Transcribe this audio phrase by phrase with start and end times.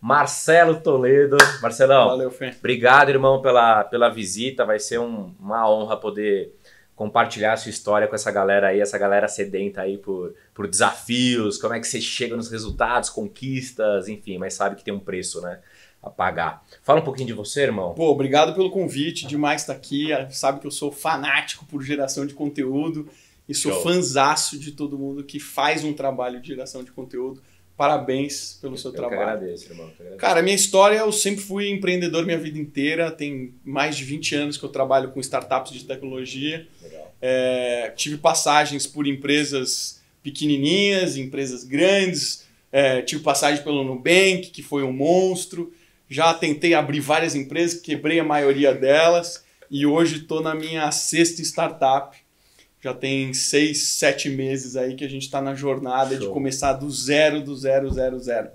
[0.00, 1.36] Marcelo Toledo.
[1.62, 2.54] Marcelão, Valeu, Fê.
[2.58, 4.64] obrigado, irmão, pela, pela visita.
[4.64, 6.52] Vai ser um- uma honra poder
[6.94, 11.58] compartilhar a sua história com essa galera aí, essa galera sedenta aí por, por desafios,
[11.58, 15.40] como é que você chega nos resultados, conquistas, enfim, mas sabe que tem um preço,
[15.42, 15.58] né?
[16.02, 16.62] A pagar.
[16.82, 17.92] Fala um pouquinho de você, irmão.
[17.92, 20.08] Pô, obrigado pelo convite, demais estar aqui.
[20.30, 23.08] Sabe que eu sou fanático por geração de conteúdo
[23.48, 23.82] e sou Show.
[23.82, 27.42] fanzaço de todo mundo que faz um trabalho de geração de conteúdo.
[27.76, 29.22] Parabéns pelo seu eu que trabalho.
[29.22, 29.88] agradeço, irmão.
[29.88, 30.18] que agradeço.
[30.18, 33.10] Cara, minha história, eu sempre fui empreendedor minha vida inteira.
[33.10, 36.66] Tem mais de 20 anos que eu trabalho com startups de tecnologia.
[36.82, 37.14] Legal.
[37.20, 42.46] É, tive passagens por empresas pequenininhas, empresas grandes.
[42.72, 45.72] É, tive passagem pelo Nubank, que foi um monstro.
[46.08, 49.44] Já tentei abrir várias empresas, quebrei a maioria delas.
[49.70, 52.16] E hoje estou na minha sexta startup.
[52.86, 56.32] Já tem seis, sete meses aí que a gente está na jornada de Show.
[56.32, 58.48] começar do zero, do zero, zero, zero.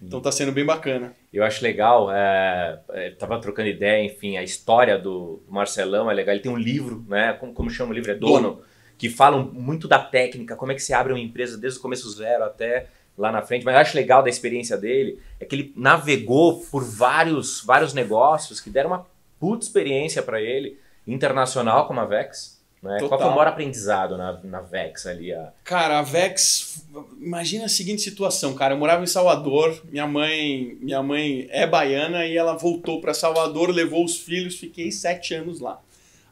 [0.00, 1.16] Então tá sendo bem bacana.
[1.32, 6.32] Eu acho legal, é, é, tava trocando ideia, enfim, a história do Marcelão é legal.
[6.32, 7.32] Ele tem um livro, né?
[7.32, 8.12] Como, como chama o livro?
[8.12, 8.60] É Dono,
[8.96, 12.08] que fala muito da técnica, como é que se abre uma empresa desde o começo
[12.12, 12.86] zero até
[13.18, 13.64] lá na frente.
[13.64, 18.60] Mas eu acho legal da experiência dele é que ele navegou por vários, vários negócios
[18.60, 19.06] que deram uma
[19.40, 22.61] puta experiência para ele, internacional como a Vex.
[22.82, 22.98] Né?
[23.06, 25.32] Qual foi o maior aprendizado na, na Vex ali?
[25.32, 25.52] A...
[25.62, 26.84] Cara, a Vex,
[27.20, 28.74] imagina a seguinte situação, cara.
[28.74, 33.70] Eu morava em Salvador, minha mãe, minha mãe é baiana e ela voltou para Salvador,
[33.70, 35.80] levou os filhos, fiquei sete anos lá.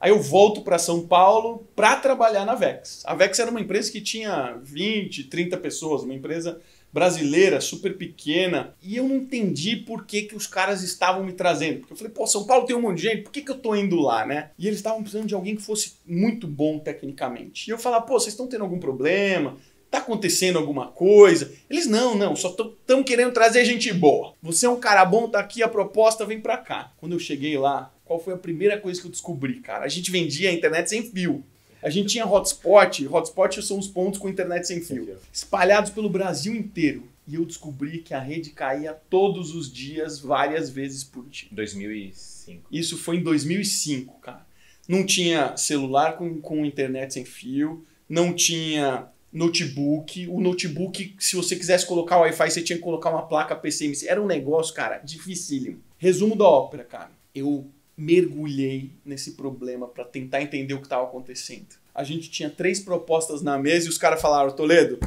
[0.01, 3.03] Aí eu volto para São Paulo para trabalhar na Vex.
[3.05, 6.59] A Vex era uma empresa que tinha 20, 30 pessoas, uma empresa
[6.93, 11.81] brasileira, super pequena, e eu não entendi por que, que os caras estavam me trazendo.
[11.81, 13.59] Porque eu falei, pô, São Paulo tem um monte de gente, por que, que eu
[13.59, 14.51] tô indo lá, né?
[14.59, 17.69] E eles estavam precisando de alguém que fosse muito bom tecnicamente.
[17.69, 19.57] E eu falava, pô, vocês estão tendo algum problema?
[19.91, 21.53] Tá acontecendo alguma coisa?
[21.69, 24.35] Eles, não, não, só estão querendo trazer gente boa.
[24.41, 26.93] Você é um cara bom, tá aqui a proposta, vem pra cá.
[26.97, 29.85] Quando eu cheguei lá, qual foi a primeira coisa que eu descobri, cara?
[29.85, 31.45] A gente vendia a internet sem fio.
[31.83, 36.55] A gente tinha hotspot, hotspot são os pontos com internet sem fio, espalhados pelo Brasil
[36.55, 37.09] inteiro.
[37.27, 41.49] E eu descobri que a rede caía todos os dias, várias vezes por dia.
[41.53, 42.67] 2005.
[42.73, 44.45] Isso foi em 2005, cara.
[44.89, 50.27] Não tinha celular com, com internet sem fio, não tinha notebook.
[50.27, 54.09] O notebook, se você quisesse colocar o Wi-Fi, você tinha que colocar uma placa PCMC.
[54.09, 55.81] Era um negócio, cara, dificílimo.
[55.97, 57.13] Resumo da ópera, cara.
[57.33, 61.67] Eu mergulhei nesse problema para tentar entender o que estava acontecendo.
[61.95, 64.99] A gente tinha três propostas na mesa e os caras falaram, Toledo,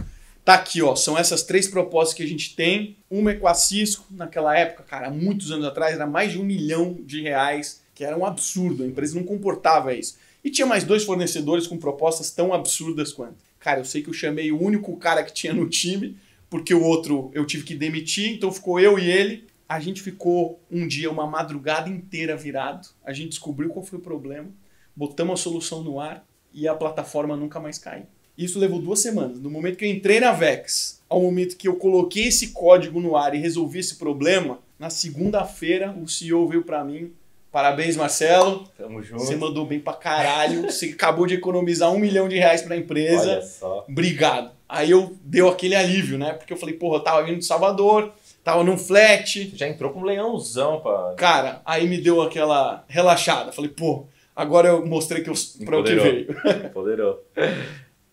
[0.45, 2.97] tá aqui, ó, são essas três propostas que a gente tem.
[3.09, 6.43] Uma é com a Cisco, naquela época, cara, muitos anos atrás, era mais de um
[6.43, 10.17] milhão de reais, que era um absurdo, a empresa não comportava isso.
[10.43, 13.37] E tinha mais dois fornecedores com propostas tão absurdas quanto.
[13.59, 16.17] Cara, eu sei que eu chamei o único cara que tinha no time,
[16.49, 19.45] porque o outro eu tive que demitir, então ficou eu e ele.
[19.73, 22.89] A gente ficou um dia, uma madrugada inteira virado.
[23.03, 24.47] A gente descobriu qual foi o problema,
[24.95, 26.23] botamos a solução no ar
[26.53, 28.03] e a plataforma nunca mais caiu.
[28.37, 29.39] Isso levou duas semanas.
[29.39, 33.15] No momento que eu entrei na Vex, ao momento que eu coloquei esse código no
[33.15, 37.11] ar e resolvi esse problema, na segunda-feira o CEO veio para mim.
[37.51, 38.67] Parabéns, Marcelo.
[38.77, 39.23] Tamo junto.
[39.23, 40.71] Você mandou bem pra caralho.
[40.71, 43.31] Você acabou de economizar um milhão de reais pra empresa.
[43.31, 43.85] Olha só.
[43.89, 44.51] Obrigado.
[44.69, 46.33] Aí eu deu aquele alívio, né?
[46.33, 49.51] Porque eu falei, porra, eu tava vindo de Salvador, tava num flat.
[49.55, 51.13] Já entrou com um leãozão pra.
[51.17, 53.51] Cara, aí me deu aquela relaxada.
[53.51, 54.05] Falei, pô,
[54.35, 55.33] agora eu mostrei que eu,
[55.65, 56.03] pra o que Empoderou.
[56.03, 56.31] veio.
[56.65, 57.23] Empoderou.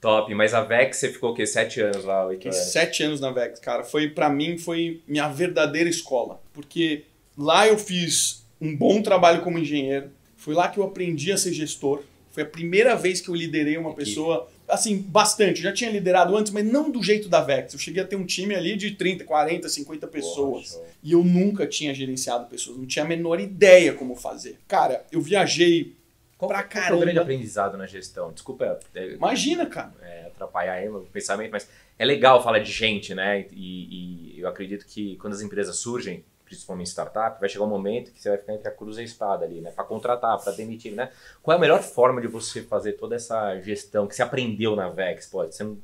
[0.00, 0.34] Top.
[0.34, 1.46] Mas a Vex, você ficou o quê?
[1.46, 3.84] Sete anos lá, oito Fiquei sete anos na Vex, cara.
[3.84, 6.41] Foi, para mim, foi minha verdadeira escola.
[6.54, 7.04] Porque
[7.36, 10.10] lá eu fiz um bom trabalho como engenheiro.
[10.36, 12.02] Foi lá que eu aprendi a ser gestor.
[12.30, 14.04] Foi a primeira vez que eu liderei uma Equipe.
[14.06, 15.58] pessoa, assim, bastante.
[15.58, 17.72] Eu já tinha liderado antes, mas não do jeito da Vex.
[17.72, 20.69] Eu cheguei a ter um time ali de 30, 40, 50 pessoas.
[20.72, 20.86] Show.
[21.03, 24.59] E eu nunca tinha gerenciado pessoas, não tinha a menor ideia como fazer.
[24.69, 25.94] Cara, eu viajei
[26.38, 27.20] Qual, pra qual foi o grande caramba.
[27.22, 28.32] aprendizado na gestão?
[28.32, 29.92] Desculpa é, Imagina, cara.
[30.03, 33.47] é, atrapalhar aí o pensamento, mas é legal falar de gente, né?
[33.53, 38.10] E, e eu acredito que quando as empresas surgem, principalmente startup, vai chegar um momento
[38.10, 39.70] que você vai ficar entre a cruz e a espada ali, né?
[39.70, 41.10] Para contratar, para demitir, né?
[41.41, 44.88] Qual é a melhor forma de você fazer toda essa gestão que você aprendeu na
[44.88, 45.26] Vex?
[45.26, 45.78] Pode, você não,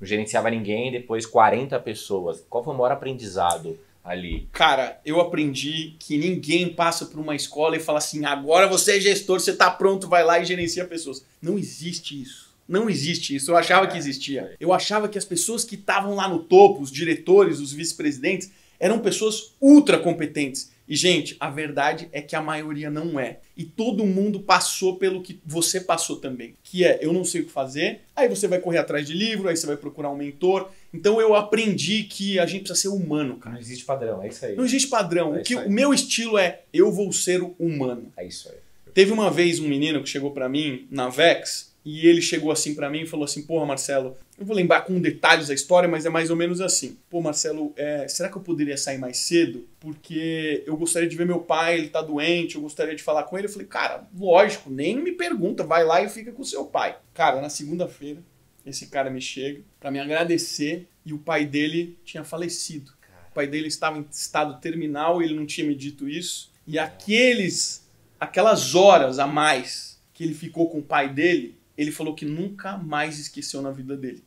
[0.00, 2.44] gerenciava ninguém, depois 40 pessoas.
[2.48, 4.48] Qual foi o maior aprendizado ali?
[4.52, 9.00] Cara, eu aprendi que ninguém passa por uma escola e fala assim: agora você é
[9.00, 11.26] gestor, você tá pronto, vai lá e gerencia pessoas.
[11.42, 12.52] Não existe isso.
[12.68, 13.50] Não existe isso.
[13.50, 14.54] Eu achava que existia.
[14.60, 18.52] Eu achava que as pessoas que estavam lá no topo, os diretores, os vice-presidentes,
[18.82, 20.72] eram pessoas ultra competentes.
[20.88, 23.38] E, gente, a verdade é que a maioria não é.
[23.56, 26.56] E todo mundo passou pelo que você passou também.
[26.64, 29.48] Que é, eu não sei o que fazer, aí você vai correr atrás de livro,
[29.48, 30.68] aí você vai procurar um mentor.
[30.92, 33.54] Então eu aprendi que a gente precisa ser humano, cara.
[33.54, 34.56] Não existe padrão, é isso aí.
[34.56, 35.36] Não existe padrão.
[35.36, 38.12] É o, que, o meu estilo é, eu vou ser humano.
[38.16, 38.58] É isso aí.
[38.92, 42.74] Teve uma vez um menino que chegou pra mim na Vex e ele chegou assim
[42.74, 46.04] pra mim e falou assim: Porra, Marcelo, eu vou lembrar com detalhes a história, mas
[46.04, 46.98] é mais ou menos assim.
[47.08, 49.68] Pô, Marcelo, é, será que eu poderia sair mais cedo?
[49.78, 53.38] Porque eu gostaria de ver meu pai, ele tá doente, eu gostaria de falar com
[53.38, 53.46] ele.
[53.46, 56.96] Eu falei: Cara, lógico, nem me pergunta, vai lá e fica com seu pai.
[57.14, 58.20] Cara, na segunda-feira,
[58.66, 62.92] esse cara me chega pra me agradecer e o pai dele tinha falecido.
[63.30, 66.50] O pai dele estava em estado terminal, ele não tinha me dito isso.
[66.66, 72.14] E aqueles, aquelas horas a mais que ele ficou com o pai dele, ele falou
[72.14, 74.22] que nunca mais esqueceu na vida dele.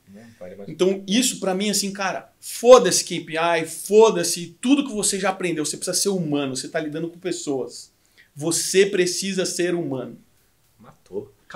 [0.67, 5.65] Então, isso pra mim, assim, cara, foda-se KPI, foda-se tudo que você já aprendeu.
[5.65, 7.91] Você precisa ser humano, você tá lidando com pessoas.
[8.35, 10.17] Você precisa ser humano.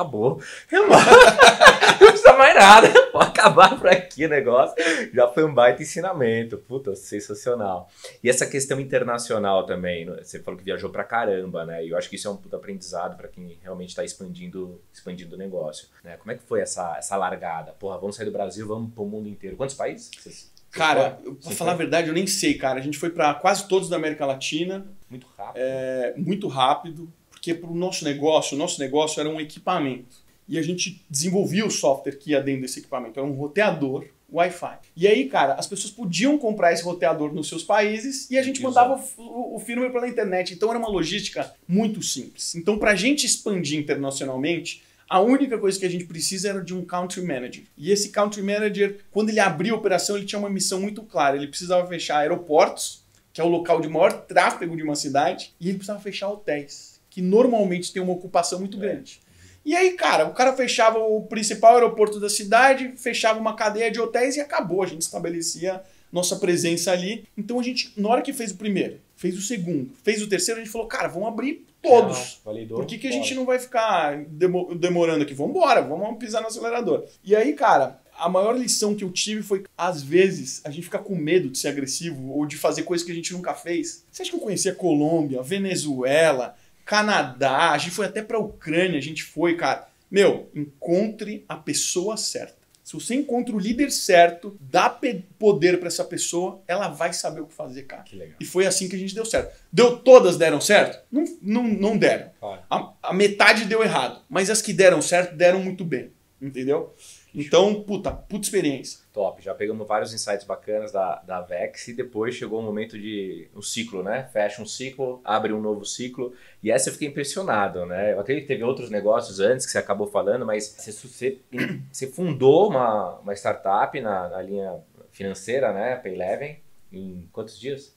[0.04, 0.42] Acabou.
[0.72, 0.88] Não
[2.08, 2.88] precisa mais nada.
[3.12, 4.76] Pode acabar por aqui o negócio.
[5.14, 6.58] Já foi um baita ensinamento.
[6.58, 7.90] Puta, sensacional.
[8.24, 10.06] E essa questão internacional também.
[10.06, 10.20] né?
[10.24, 11.86] Você falou que viajou pra caramba, né?
[11.86, 15.36] E eu acho que isso é um puta aprendizado pra quem realmente tá expandindo, expandindo
[15.36, 15.88] o negócio.
[16.04, 16.16] Né?
[16.18, 17.74] Como é que foi essa, essa largada?
[17.74, 19.58] Porra, vamos sair do Brasil, vamos pro mundo inteiro.
[19.58, 20.10] Quantos países?
[20.18, 22.78] Vocês- Cara, pra Sim, falar a verdade, eu nem sei, cara.
[22.80, 25.60] A gente foi pra quase todos da América Latina, Muito rápido.
[25.60, 30.18] é, muito rápido, porque pro nosso negócio, o nosso negócio era um equipamento.
[30.46, 33.18] E a gente desenvolvia o software que ia dentro desse equipamento.
[33.18, 34.78] Era um roteador Wi-Fi.
[34.96, 38.62] E aí, cara, as pessoas podiam comprar esse roteador nos seus países e a gente
[38.62, 40.54] mandava o, o, o firmware pela internet.
[40.54, 42.54] Então era uma logística muito simples.
[42.56, 46.84] Então, pra gente expandir internacionalmente, a única coisa que a gente precisa era de um
[46.84, 47.64] country manager.
[47.78, 51.38] E esse country manager, quando ele abria a operação, ele tinha uma missão muito clara.
[51.38, 55.70] Ele precisava fechar aeroportos, que é o local de maior tráfego de uma cidade, e
[55.70, 58.82] ele precisava fechar hotéis, que normalmente tem uma ocupação muito É.
[58.82, 59.20] grande.
[59.66, 64.00] E aí, cara, o cara fechava o principal aeroporto da cidade, fechava uma cadeia de
[64.00, 64.82] hotéis e acabou.
[64.82, 67.26] A gente estabelecia nossa presença ali.
[67.38, 70.60] Então a gente, na hora que fez o primeiro, fez o segundo, fez o terceiro,
[70.60, 72.42] a gente falou, cara, vamos abrir todos.
[72.46, 75.34] Não, Por que, que a gente não vai ficar demo- demorando aqui?
[75.34, 77.06] Vamos embora, vamos pisar no acelerador.
[77.24, 81.00] E aí, cara, a maior lição que eu tive foi às vezes, a gente fica
[81.00, 84.04] com medo de ser agressivo ou de fazer coisas que a gente nunca fez.
[84.12, 86.56] Você acha que eu conhecia Colômbia, Venezuela,
[86.90, 89.88] Canadá, a gente foi até pra Ucrânia, a gente foi, cara.
[90.10, 92.58] Meu, encontre a pessoa certa.
[92.84, 94.90] Se você encontra o líder certo, dá
[95.38, 98.02] poder pra essa pessoa, ela vai saber o que fazer, cara.
[98.02, 98.38] Que legal.
[98.40, 99.56] E foi assim que a gente deu certo.
[99.72, 101.00] Deu, todas deram certo?
[101.12, 102.32] Não, não, não deram.
[102.40, 102.64] Claro.
[102.68, 104.24] A, a metade deu errado.
[104.28, 106.12] Mas as que deram certo, deram muito bem.
[106.42, 106.96] Entendeu?
[107.34, 109.00] Então, puta, puta experiência.
[109.14, 113.48] Top, já pegamos vários insights bacanas da, da Vex e depois chegou o momento de
[113.56, 114.28] um ciclo, né?
[114.34, 116.34] Fecha um ciclo, abre um novo ciclo.
[116.64, 118.14] E essa eu fiquei impressionado, né?
[118.14, 121.40] Eu acredito que teve outros negócios antes que você acabou falando, mas você,
[121.92, 124.80] você, fundou uma, uma startup na, na linha
[125.12, 125.96] financeira, né?
[125.98, 126.60] Payleven,
[126.92, 127.96] em quantos dias?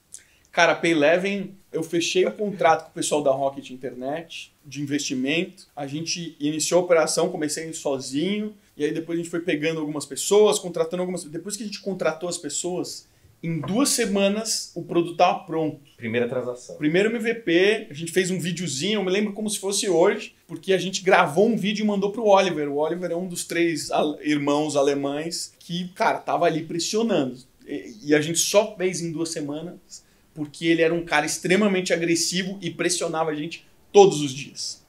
[0.51, 5.67] Cara, Payleven, eu fechei o contrato com o pessoal da Rocket Internet de investimento.
[5.75, 8.55] A gente iniciou a operação, comecei sozinho.
[8.75, 11.23] E aí depois a gente foi pegando algumas pessoas, contratando algumas.
[11.23, 13.07] Depois que a gente contratou as pessoas,
[13.43, 15.81] em duas semanas o produto estava pronto.
[15.97, 16.77] Primeira transação.
[16.77, 20.73] Primeiro MVP, a gente fez um videozinho, eu me lembro como se fosse hoje, porque
[20.73, 22.69] a gente gravou um vídeo e mandou pro Oliver.
[22.69, 23.89] O Oliver é um dos três
[24.21, 27.37] irmãos alemães que, cara, tava ali pressionando.
[27.67, 30.03] E a gente só fez em duas semanas,
[30.33, 34.82] porque ele era um cara extremamente agressivo e pressionava a gente todos os dias.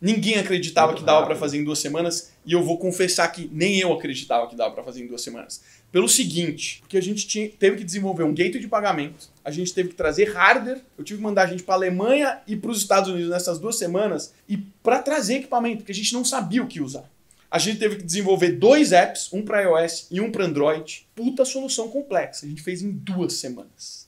[0.00, 3.50] Ninguém acreditava Muito que dava para fazer em duas semanas, e eu vou confessar que
[3.52, 5.62] nem eu acreditava que dava para fazer em duas semanas.
[5.92, 9.74] Pelo seguinte, porque a gente tinha, teve que desenvolver um gateway de pagamento, a gente
[9.74, 12.78] teve que trazer hardware, eu tive que mandar a gente para Alemanha e para os
[12.78, 16.66] Estados Unidos nessas duas semanas e para trazer equipamento, porque a gente não sabia o
[16.66, 17.10] que usar.
[17.50, 21.04] A gente teve que desenvolver dois apps, um para iOS e um para Android.
[21.16, 22.46] Puta solução complexa.
[22.46, 23.99] A gente fez em duas semanas.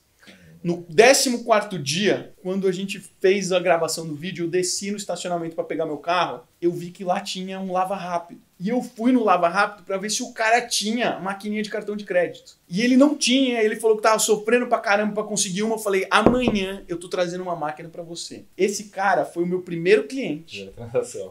[0.63, 5.55] No 14 dia, quando a gente fez a gravação do vídeo, eu desci no estacionamento
[5.55, 8.41] para pegar meu carro, eu vi que lá tinha um lava rápido.
[8.63, 11.97] E eu fui no lava rápido para ver se o cara tinha maquininha de cartão
[11.97, 12.55] de crédito.
[12.69, 15.75] E ele não tinha, ele falou que tava sofrendo pra caramba para conseguir uma.
[15.75, 18.45] Eu falei: "Amanhã eu tô trazendo uma máquina para você".
[18.57, 20.71] Esse cara foi o meu primeiro cliente.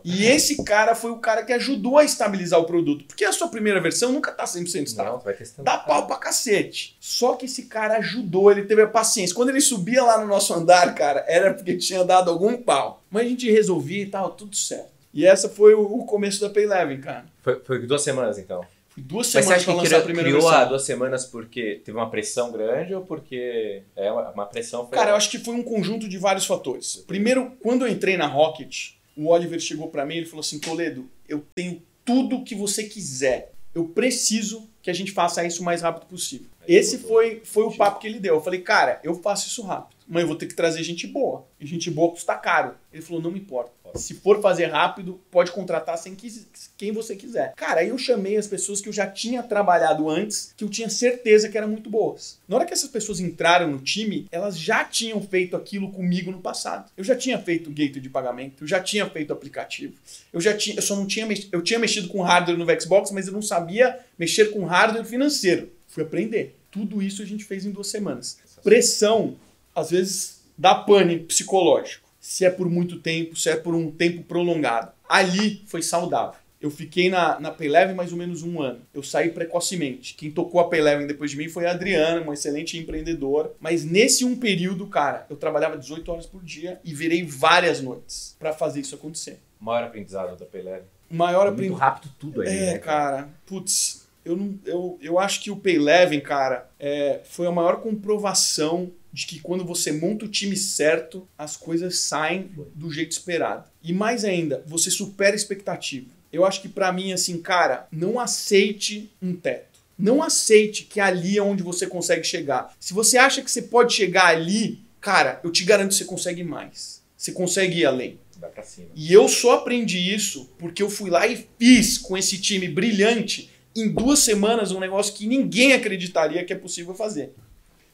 [0.05, 3.07] E esse cara foi o cara que ajudou a estabilizar o produto.
[3.07, 5.15] Porque a sua primeira versão nunca tá 100% estável.
[5.15, 5.65] Não, vai testando.
[5.65, 6.99] Dá pau pra cacete.
[7.01, 9.35] Só que esse cara ajudou, ele teve a paciência.
[9.35, 13.03] Quando ele subia lá no nosso andar, cara, era porque tinha dado algum pau.
[13.11, 14.92] Mas a gente resolvia e tava tudo certo.
[15.13, 17.25] E essa foi o o começo da Payleven, cara.
[17.43, 18.65] Foi, foi duas semanas então.
[18.89, 20.69] Fui duas Mas você semanas pra que lançar criou, a primeira criou versão.
[20.69, 24.99] duas semanas porque teve uma pressão grande ou porque é uma, uma pressão foi...
[24.99, 26.97] Cara, eu acho que foi um conjunto de vários fatores.
[27.07, 31.09] Primeiro, quando eu entrei na Rocket, o Oliver chegou pra mim e falou assim: Toledo,
[31.29, 33.53] eu tenho tudo que você quiser.
[33.75, 36.49] Eu preciso que a gente faça isso o mais rápido possível.
[36.61, 38.35] Aí Esse foi, foi o papo que ele deu.
[38.35, 41.47] Eu falei, cara, eu faço isso rápido, mas eu vou ter que trazer gente boa.
[41.59, 42.75] E gente boa custa caro.
[42.93, 43.73] Ele falou, não me importa.
[43.95, 46.47] Se for fazer rápido, pode contratar sem quis-
[46.77, 47.53] quem você quiser.
[47.57, 50.89] Cara, aí eu chamei as pessoas que eu já tinha trabalhado antes, que eu tinha
[50.89, 52.39] certeza que eram muito boas.
[52.49, 56.41] Na hora que essas pessoas entraram no time, elas já tinham feito aquilo comigo no
[56.41, 56.91] passado.
[56.97, 59.95] Eu já tinha feito gateway de pagamento, eu já tinha feito aplicativo.
[60.33, 63.11] Eu já tinha, eu só não tinha, mex- eu tinha mexido com hardware no Xbox,
[63.11, 65.71] mas eu não sabia mexer com hardware financeiro.
[65.89, 66.57] Fui aprender.
[66.71, 68.39] Tudo isso a gente fez em duas semanas.
[68.65, 69.37] Pressão,
[69.75, 72.09] às vezes, dá pane psicológico.
[72.23, 74.93] Se é por muito tempo, se é por um tempo prolongado.
[75.09, 76.39] Ali foi saudável.
[76.61, 78.83] Eu fiquei na, na Payleven mais ou menos um ano.
[78.95, 80.15] Eu saí precocemente.
[80.15, 83.51] Quem tocou a Payleven depois de mim foi a Adriana, uma excelente empreendedora.
[83.59, 88.37] Mas nesse um período, cara, eu trabalhava 18 horas por dia e virei várias noites
[88.39, 89.41] pra fazer isso acontecer.
[89.59, 90.83] maior aprendizado da Pelé.
[91.11, 91.81] O maior Muito aprendizado.
[91.81, 95.75] rápido tudo aí, É, né, cara, putz, eu, não, eu, eu acho que o Pay
[95.75, 101.29] Eleven, cara, é, foi a maior comprovação de que quando você monta o time certo,
[101.37, 103.69] as coisas saem do jeito esperado.
[103.83, 106.07] E mais ainda, você supera a expectativa.
[106.33, 109.81] Eu acho que pra mim, assim, cara, não aceite um teto.
[109.99, 112.75] Não aceite que ali é onde você consegue chegar.
[112.81, 116.43] Se você acha que você pode chegar ali, cara, eu te garanto que você consegue
[116.43, 117.03] mais.
[117.17, 118.19] Você consegue ir além.
[118.41, 118.89] Vai pra cima.
[118.97, 123.51] E eu só aprendi isso porque eu fui lá e fiz com esse time brilhante
[123.77, 127.33] em duas semanas um negócio que ninguém acreditaria que é possível fazer.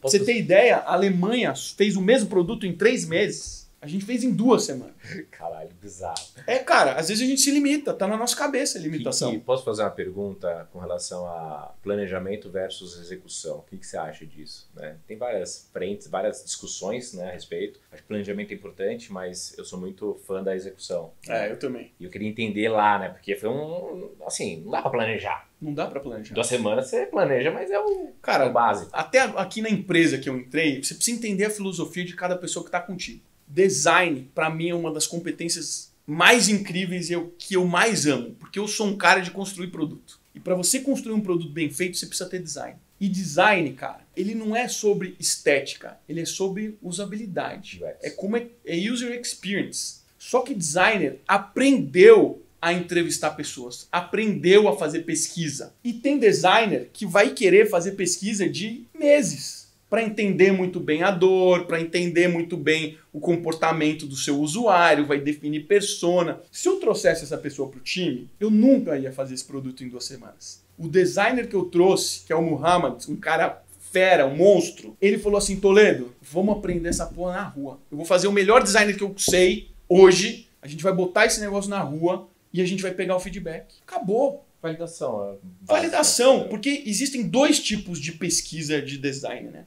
[0.00, 3.57] Posso- você ter ideia, a Alemanha fez o mesmo produto em três meses.
[3.80, 4.94] A gente fez em duas semanas.
[5.30, 6.18] Caralho, bizarro.
[6.48, 9.30] É, cara, às vezes a gente se limita, tá na nossa cabeça a Que- limitação.
[9.30, 13.58] que- posso fazer uma pergunta com relação a planejamento versus execução?
[13.58, 14.68] O que, que você acha disso?
[14.74, 14.96] né?
[15.06, 17.78] Tem várias frentes, várias discussões né, a respeito.
[17.92, 21.12] Acho que planejamento é importante, mas eu sou muito fã da execução.
[21.26, 21.46] né?
[21.48, 21.92] É, eu também.
[22.00, 23.10] E eu queria entender lá, né?
[23.10, 24.10] Porque foi um.
[24.26, 25.48] Assim, não dá pra planejar.
[25.62, 26.34] Não dá pra planejar.
[26.34, 28.90] Duas semanas você planeja, mas é o, é Cara, o básico.
[28.92, 32.64] até aqui na empresa que eu entrei, você precisa entender a filosofia de cada pessoa
[32.64, 33.22] que está contigo.
[33.48, 38.34] Design, para mim, é uma das competências mais incríveis e eu, que eu mais amo,
[38.38, 40.18] porque eu sou um cara de construir produto.
[40.34, 42.76] E para você construir um produto bem feito, você precisa ter design.
[43.00, 47.80] E design, cara, ele não é sobre estética, ele é sobre usabilidade.
[48.02, 49.98] É como é, é user experience.
[50.18, 55.74] Só que designer aprendeu a entrevistar pessoas, aprendeu a fazer pesquisa.
[55.84, 59.57] E tem designer que vai querer fazer pesquisa de meses
[59.88, 65.06] para entender muito bem a dor, para entender muito bem o comportamento do seu usuário,
[65.06, 66.40] vai definir persona.
[66.52, 69.88] Se eu trouxesse essa pessoa para o time, eu nunca ia fazer esse produto em
[69.88, 70.62] duas semanas.
[70.78, 75.18] O designer que eu trouxe, que é o Muhammad, um cara fera, um monstro, ele
[75.18, 77.80] falou assim: Toledo, vamos aprender essa porra na rua.
[77.90, 80.46] Eu vou fazer o melhor designer que eu sei hoje.
[80.60, 83.74] A gente vai botar esse negócio na rua e a gente vai pegar o feedback.
[83.86, 84.44] Acabou.
[84.60, 85.30] Validação.
[85.30, 85.34] é.
[85.62, 89.64] Validação, porque existem dois tipos de pesquisa de design, né?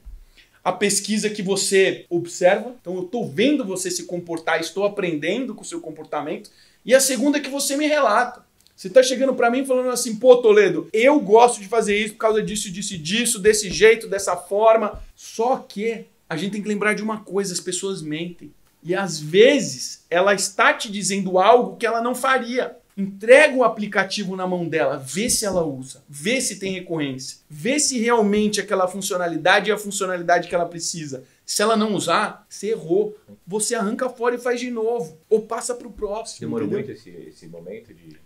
[0.64, 5.62] A pesquisa que você observa, então eu estou vendo você se comportar, estou aprendendo com
[5.62, 6.50] o seu comportamento,
[6.84, 8.44] e a segunda é que você me relata.
[8.74, 12.20] Você está chegando para mim falando assim, pô, Toledo, eu gosto de fazer isso por
[12.20, 15.00] causa disso, disso disso, desse jeito, dessa forma.
[15.14, 18.52] Só que a gente tem que lembrar de uma coisa: as pessoas mentem.
[18.82, 22.76] E às vezes ela está te dizendo algo que ela não faria.
[22.96, 27.80] Entrega o aplicativo na mão dela, vê se ela usa, vê se tem recorrência, vê
[27.80, 31.24] se realmente aquela funcionalidade é a funcionalidade que ela precisa.
[31.46, 33.16] Se ela não usar, você errou.
[33.46, 35.18] Você arranca fora e faz de novo.
[35.28, 36.40] Ou passa para o próximo.
[36.40, 36.86] Demorou entendeu?
[36.86, 38.16] muito esse, esse momento de,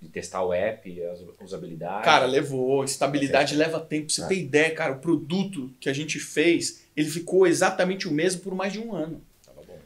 [0.00, 2.04] de testar o app, as usabilidades.
[2.04, 2.84] Cara, levou.
[2.84, 4.10] Estabilidade leva tempo.
[4.10, 4.26] Você É.
[4.26, 8.54] ter ideia, cara, o produto que a gente fez, ele ficou exatamente o mesmo por
[8.54, 9.22] mais de um ano.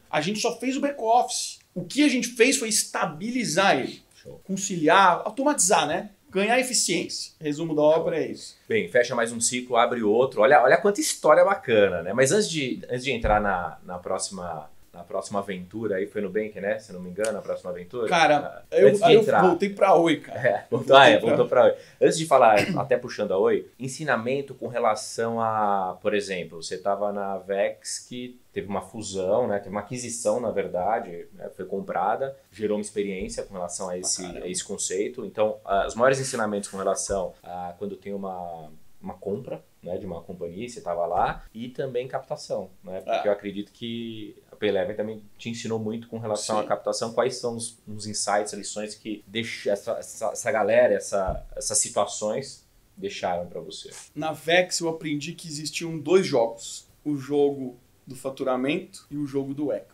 [0.09, 1.59] A gente só fez o back-office.
[1.73, 4.01] O que a gente fez foi estabilizar ele.
[4.21, 4.39] Show.
[4.45, 6.11] Conciliar, automatizar, né?
[6.29, 7.33] Ganhar eficiência.
[7.41, 8.55] Resumo da obra é isso.
[8.69, 10.41] Bem, fecha mais um ciclo, abre outro.
[10.41, 12.13] Olha, olha quanta história bacana, né?
[12.13, 16.29] Mas antes de, antes de entrar na, na próxima na próxima aventura, aí foi no
[16.29, 16.77] Bank, né?
[16.77, 18.09] Se não me engano, a próxima aventura.
[18.09, 19.41] Cara, Ah, eu, antes de aí eu entrar.
[19.41, 20.39] voltei pra Oi, cara.
[20.47, 21.75] É, voltou, ah, é, voltou pra Oi.
[22.01, 27.11] Antes de falar, até puxando a Oi, ensinamento com relação a, por exemplo, você estava
[27.13, 29.59] na Vex que teve uma fusão, né?
[29.59, 34.21] Teve uma aquisição, na verdade, né, foi comprada, gerou uma experiência com relação a esse,
[34.23, 34.45] caramba.
[34.45, 35.25] a esse conceito.
[35.25, 38.69] Então, ah, os maiores ensinamentos com relação a quando tem uma,
[39.01, 42.97] uma compra, né, de uma companhia, você estava lá, e também captação, né?
[43.01, 43.21] Porque Ah.
[43.27, 46.63] eu acredito que a Payleven também te ensinou muito com relação Sim.
[46.63, 47.13] à captação.
[47.13, 52.63] Quais são os, os insights, lições que deixa essa, essa, essa galera, essa, essas situações
[52.95, 53.89] deixaram para você?
[54.13, 59.53] Na Vex eu aprendi que existiam dois jogos: o jogo do faturamento e o jogo
[59.53, 59.90] do equity.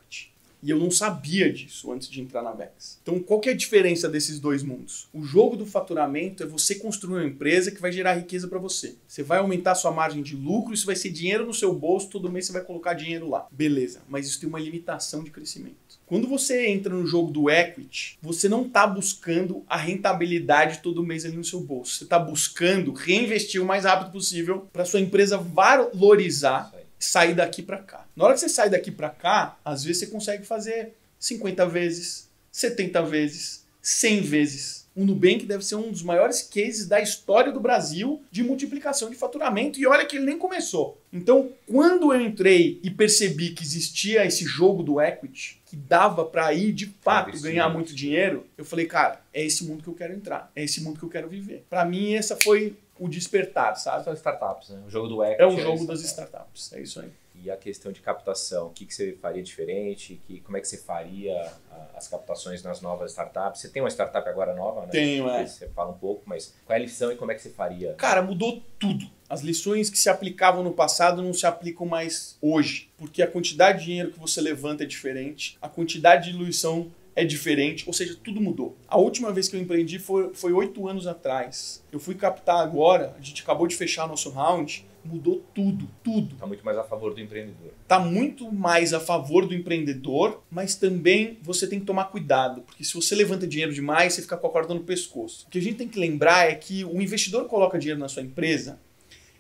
[0.68, 3.00] E eu não sabia disso antes de entrar na Vex.
[3.02, 5.08] Então, qual que é a diferença desses dois mundos?
[5.14, 8.96] O jogo do faturamento é você construir uma empresa que vai gerar riqueza para você.
[9.08, 12.30] Você vai aumentar sua margem de lucro, isso vai ser dinheiro no seu bolso, todo
[12.30, 13.48] mês você vai colocar dinheiro lá.
[13.50, 15.78] Beleza, mas isso tem uma limitação de crescimento.
[16.06, 21.24] Quando você entra no jogo do equity, você não está buscando a rentabilidade todo mês
[21.24, 21.96] ali no seu bolso.
[21.96, 27.78] Você está buscando reinvestir o mais rápido possível para sua empresa valorizar sair daqui para
[27.78, 28.06] cá.
[28.16, 32.30] Na hora que você sai daqui para cá, às vezes você consegue fazer 50 vezes,
[32.52, 34.88] 70 vezes, 100 vezes.
[34.96, 39.16] O Nubank deve ser um dos maiores cases da história do Brasil de multiplicação de
[39.16, 41.00] faturamento e olha que ele nem começou.
[41.14, 46.52] Então, quando eu entrei e percebi que existia esse jogo do equity, que dava para
[46.52, 50.14] ir de fato ganhar muito dinheiro, eu falei, cara, é esse mundo que eu quero
[50.14, 51.64] entrar, é esse mundo que eu quero viver.
[51.70, 54.04] Para mim, essa foi o despertar, sabe?
[54.04, 54.84] São startups, né?
[54.86, 55.42] O jogo do equity.
[55.42, 57.12] É o jogo é das startups, é isso aí.
[57.44, 60.20] E a questão de captação, o que, que você faria diferente?
[60.28, 61.52] Que, como é que você faria
[61.96, 63.62] as captações nas novas startups?
[63.62, 64.88] Você tem uma startup agora nova, né?
[64.92, 65.46] Tenho, é.
[65.46, 67.94] Você fala um pouco, mas qual é a lição e como é que você faria?
[67.94, 69.06] Cara, mudou tudo.
[69.30, 73.80] As lições que se aplicavam no passado não se aplicam mais hoje, porque a quantidade
[73.80, 78.16] de dinheiro que você levanta é diferente, a quantidade de diluição é diferente, ou seja,
[78.24, 78.78] tudo mudou.
[78.88, 81.84] A última vez que eu empreendi foi oito anos atrás.
[81.92, 86.36] Eu fui captar agora, a gente acabou de fechar nosso round, mudou tudo, tudo.
[86.36, 87.72] Está muito mais a favor do empreendedor.
[87.82, 92.84] Está muito mais a favor do empreendedor, mas também você tem que tomar cuidado, porque
[92.84, 95.48] se você levanta dinheiro demais, você fica com a corda no pescoço.
[95.48, 98.22] O que a gente tem que lembrar é que o investidor coloca dinheiro na sua
[98.22, 98.80] empresa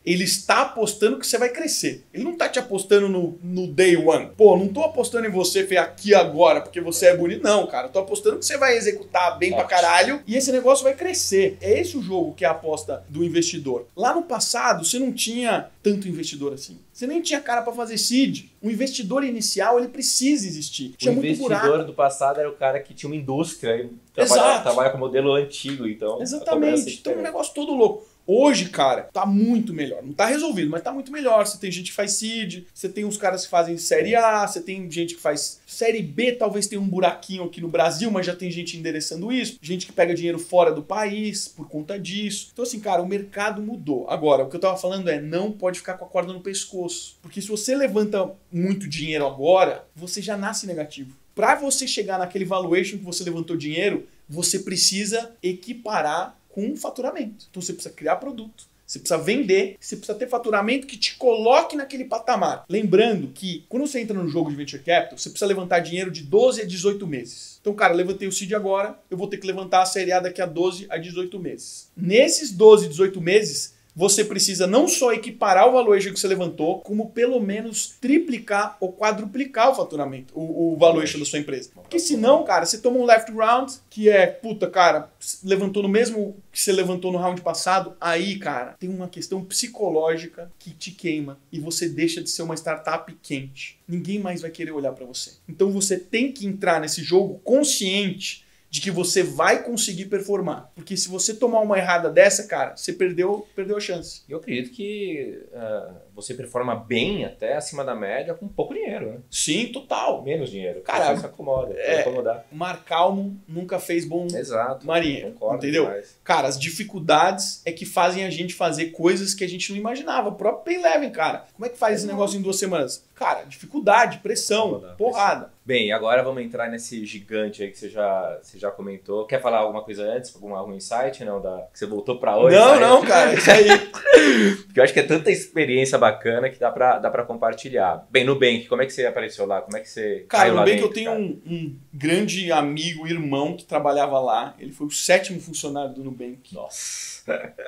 [0.07, 2.05] ele está apostando que você vai crescer.
[2.13, 4.29] Ele não está te apostando no, no day one.
[4.37, 7.43] Pô, não estou apostando em você aqui agora porque você é bonito.
[7.43, 7.87] Não, cara.
[7.87, 9.67] Estou apostando que você vai executar bem Ótimo.
[9.67, 11.57] pra caralho e esse negócio vai crescer.
[11.59, 13.85] É esse o jogo que é a aposta do investidor.
[13.97, 16.79] Lá no passado, você não tinha tanto investidor assim.
[16.93, 18.45] Você nem tinha cara para fazer seed.
[18.61, 20.95] O investidor inicial, ele precisa existir.
[20.97, 24.97] Tinha o investidor do passado era o cara que tinha uma indústria, trabalha, trabalha com
[24.97, 26.21] modelo antigo, então.
[26.21, 26.97] Exatamente.
[27.01, 28.07] Então, um negócio todo louco.
[28.29, 30.03] Hoje, cara, tá muito melhor.
[30.03, 31.47] Não tá resolvido, mas tá muito melhor.
[31.47, 34.59] Você tem gente que faz seed, você tem uns caras que fazem série A, você
[34.59, 38.35] tem gente que faz série B, talvez tenha um buraquinho aqui no Brasil, mas já
[38.35, 39.57] tem gente endereçando isso.
[39.61, 42.49] Gente que pega dinheiro fora do país por conta disso.
[42.51, 44.09] Então, assim, cara, o mercado mudou.
[44.09, 47.17] Agora, o que eu tava falando é, não pode ficar com a corda no pescoço.
[47.21, 51.15] Porque se você levanta muito dinheiro agora, você já nasce negativo.
[51.33, 57.45] Para você chegar naquele valuation que você levantou dinheiro, você precisa equiparar com faturamento.
[57.51, 61.75] Então você precisa criar produto, você precisa vender, você precisa ter faturamento que te coloque
[61.75, 62.65] naquele patamar.
[62.67, 66.23] Lembrando que quando você entra no jogo de venture capital, você precisa levantar dinheiro de
[66.23, 67.59] 12 a 18 meses.
[67.61, 70.41] Então, cara, levantei o seed agora, eu vou ter que levantar a série A daqui
[70.41, 71.91] a 12 a 18 meses.
[71.95, 77.09] Nesses 12, 18 meses, você precisa não só equiparar o valuation que você levantou, como
[77.09, 81.71] pelo menos triplicar ou quadruplicar o faturamento, o, o valuation da sua empresa.
[81.73, 85.09] Porque senão, cara, você toma um left round, que é, puta, cara,
[85.43, 90.51] levantou no mesmo que você levantou no round passado, aí, cara, tem uma questão psicológica
[90.59, 93.79] que te queima e você deixa de ser uma startup quente.
[93.87, 95.31] Ninguém mais vai querer olhar para você.
[95.49, 98.45] Então você tem que entrar nesse jogo consciente
[98.77, 100.71] de que você vai conseguir performar.
[100.75, 104.21] Porque se você tomar uma errada dessa, cara, você perdeu, perdeu a chance.
[104.29, 109.17] Eu acredito que uh, você performa bem até acima da média com pouco dinheiro, né?
[109.29, 110.23] Sim, total.
[110.23, 110.81] Menos dinheiro.
[110.81, 112.43] Cara, se acomoda, é, acomodar.
[112.51, 115.85] Mar Calmo nunca fez bom Exato, marinha, entendeu?
[115.85, 116.17] Demais.
[116.23, 120.29] Cara, as dificuldades é que fazem a gente fazer coisas que a gente não imaginava.
[120.29, 121.45] O próprio Pay Eleven, cara.
[121.53, 123.05] Como é que faz é esse negócio em duas semanas?
[123.13, 125.45] Cara, dificuldade, pressão, porrada.
[125.45, 125.57] Pressão.
[125.65, 129.25] Bem, agora vamos entrar nesse gigante aí que você já, você já comentou.
[129.25, 130.33] Quer falar alguma coisa antes?
[130.33, 131.41] Algum, algum insight, não?
[131.41, 132.55] Da, que você voltou para hoje?
[132.55, 133.67] Não, não, cara, isso aí.
[134.65, 138.05] Porque eu acho que é tanta experiência bacana que dá para dá pra compartilhar.
[138.09, 139.61] Bem, Nubank, como é que você apareceu lá?
[139.61, 143.65] Como é que você Cara, no Nubank eu tenho um, um, grande amigo, irmão que
[143.65, 144.55] trabalhava lá.
[144.59, 146.53] Ele foi o sétimo funcionário do Nubank.
[146.53, 147.17] Nossa.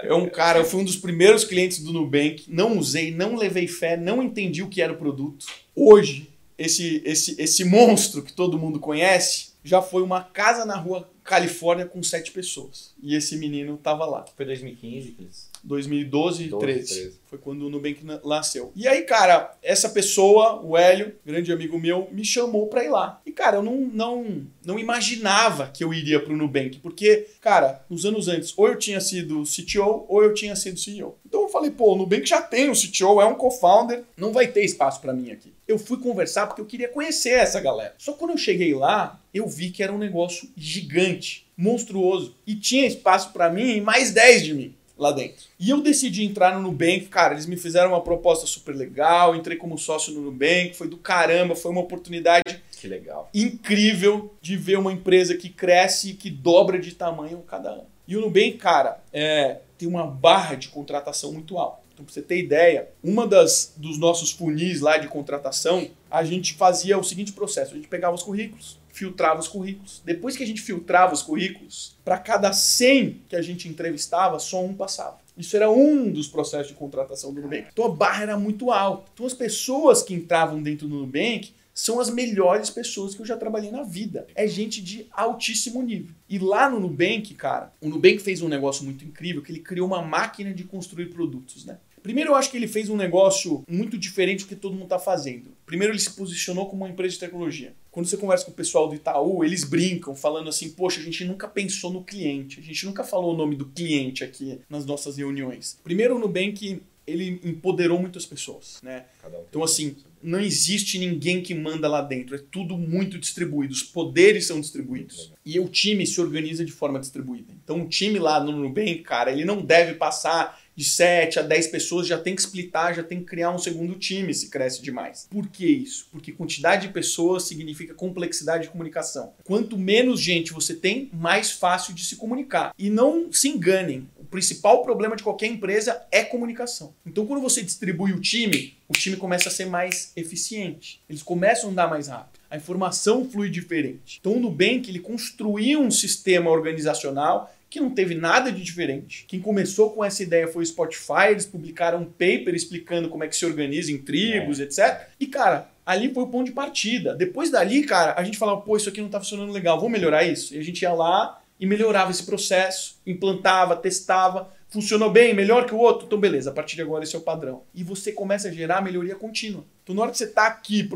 [0.03, 2.45] É um cara, eu fui um dos primeiros clientes do Nubank.
[2.47, 5.45] Não usei, não levei fé, não entendi o que era o produto.
[5.75, 11.09] Hoje, esse, esse, esse monstro que todo mundo conhece já foi uma casa na rua
[11.23, 12.93] Califórnia com sete pessoas.
[13.01, 14.25] E esse menino tava lá.
[14.35, 15.48] Foi 2015, Cris?
[15.63, 17.19] 2012 e 13.
[17.25, 18.71] Foi quando o Nubank nasceu.
[18.75, 23.21] E aí, cara, essa pessoa, o Hélio, grande amigo meu, me chamou pra ir lá.
[23.25, 28.05] E, cara, eu não, não, não imaginava que eu iria pro Nubank, porque, cara, nos
[28.05, 31.17] anos antes, ou eu tinha sido CTO ou eu tinha sido CEO.
[31.25, 34.47] Então eu falei, pô, o Nubank já tem o CTO, é um co-founder, não vai
[34.47, 35.53] ter espaço para mim aqui.
[35.67, 37.93] Eu fui conversar porque eu queria conhecer essa galera.
[37.99, 42.87] Só quando eu cheguei lá, eu vi que era um negócio gigante, monstruoso, e tinha
[42.87, 44.75] espaço para mim e mais 10 de mim.
[44.99, 45.45] Lá dentro.
[45.59, 49.57] E eu decidi entrar no Nubank, cara, eles me fizeram uma proposta super legal, entrei
[49.57, 53.29] como sócio no Nubank, foi do caramba, foi uma oportunidade Que legal.
[53.33, 57.85] incrível de ver uma empresa que cresce e que dobra de tamanho cada ano.
[58.07, 61.79] E o Nubank, cara, é, tem uma barra de contratação muito alta.
[61.93, 66.53] Então, pra você ter ideia, uma das dos nossos funis lá de contratação, a gente
[66.53, 70.01] fazia o seguinte processo: a gente pegava os currículos, filtrava os currículos.
[70.03, 74.61] Depois que a gente filtrava os currículos, para cada 100 que a gente entrevistava, só
[74.63, 75.17] um passava.
[75.37, 77.67] Isso era um dos processos de contratação do Nubank.
[77.71, 79.09] Então a barra era muito alta.
[79.13, 83.37] Então as pessoas que entravam dentro do Nubank são as melhores pessoas que eu já
[83.37, 84.27] trabalhei na vida.
[84.35, 86.13] É gente de altíssimo nível.
[86.27, 89.87] E lá no Nubank, cara, o Nubank fez um negócio muito incrível, que ele criou
[89.87, 91.77] uma máquina de construir produtos, né?
[92.09, 94.97] Primeiro, eu acho que ele fez um negócio muito diferente do que todo mundo está
[94.97, 95.51] fazendo.
[95.63, 97.75] Primeiro, ele se posicionou como uma empresa de tecnologia.
[97.91, 101.23] Quando você conversa com o pessoal do Itaú, eles brincam, falando assim: Poxa, a gente
[101.23, 105.17] nunca pensou no cliente, a gente nunca falou o nome do cliente aqui nas nossas
[105.17, 105.77] reuniões.
[105.83, 109.05] Primeiro, o Nubank ele empoderou muitas pessoas, né?
[109.21, 112.35] Cada um Então, assim, não existe ninguém que manda lá dentro.
[112.35, 113.73] É tudo muito distribuído.
[113.73, 115.31] Os poderes são distribuídos.
[115.45, 117.53] E o time se organiza de forma distribuída.
[117.63, 121.67] Então, o time lá no Nubank, cara, ele não deve passar de 7 a 10
[121.67, 125.27] pessoas, já tem que splitar, já tem que criar um segundo time se cresce demais.
[125.29, 126.07] Por que isso?
[126.09, 129.33] Porque quantidade de pessoas significa complexidade de comunicação.
[129.43, 132.73] Quanto menos gente você tem, mais fácil de se comunicar.
[132.79, 134.07] E não se enganem.
[134.17, 136.93] O principal problema de qualquer empresa é comunicação.
[137.05, 141.01] Então, quando você distribui o time, o time começa a ser mais eficiente.
[141.09, 142.39] Eles começam a andar mais rápido.
[142.49, 144.17] A informação flui diferente.
[144.21, 149.25] Então, o Nubank ele construiu um sistema organizacional que não teve nada de diferente.
[149.27, 153.27] Quem começou com essa ideia foi o Spotify, eles publicaram um paper explicando como é
[153.27, 155.07] que se organiza em tribos, etc.
[155.19, 157.15] E, cara, ali foi o ponto de partida.
[157.15, 160.23] Depois dali, cara, a gente falava, pô, isso aqui não tá funcionando legal, vamos melhorar
[160.23, 160.55] isso?
[160.55, 165.73] E a gente ia lá e melhorava esse processo, implantava, testava, funcionou bem, melhor que
[165.73, 167.63] o outro, então beleza, a partir de agora esse é o padrão.
[167.73, 169.65] E você começa a gerar melhoria contínua.
[169.83, 170.87] Então na hora que você está aqui,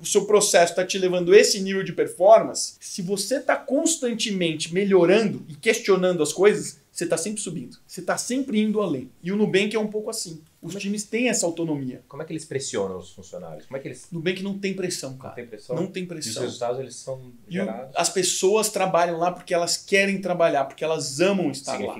[0.00, 4.72] o seu processo está te levando a esse nível de performance, se você está constantemente
[4.72, 7.76] melhorando e questionando as coisas, você está sempre subindo.
[7.86, 9.08] Você está sempre indo além.
[9.22, 10.42] E o Nubank é um pouco assim.
[10.60, 12.02] Os times têm essa autonomia.
[12.08, 13.66] Como é que eles pressionam os funcionários?
[13.66, 15.34] Como é que eles Nubank não tem pressão, não cara.
[15.36, 15.76] têm pressão?
[15.76, 16.42] Não tem E os pressão.
[16.42, 17.94] resultados eles são gerados?
[17.94, 21.94] as pessoas trabalham lá porque elas querem trabalhar, porque elas amam estar lá.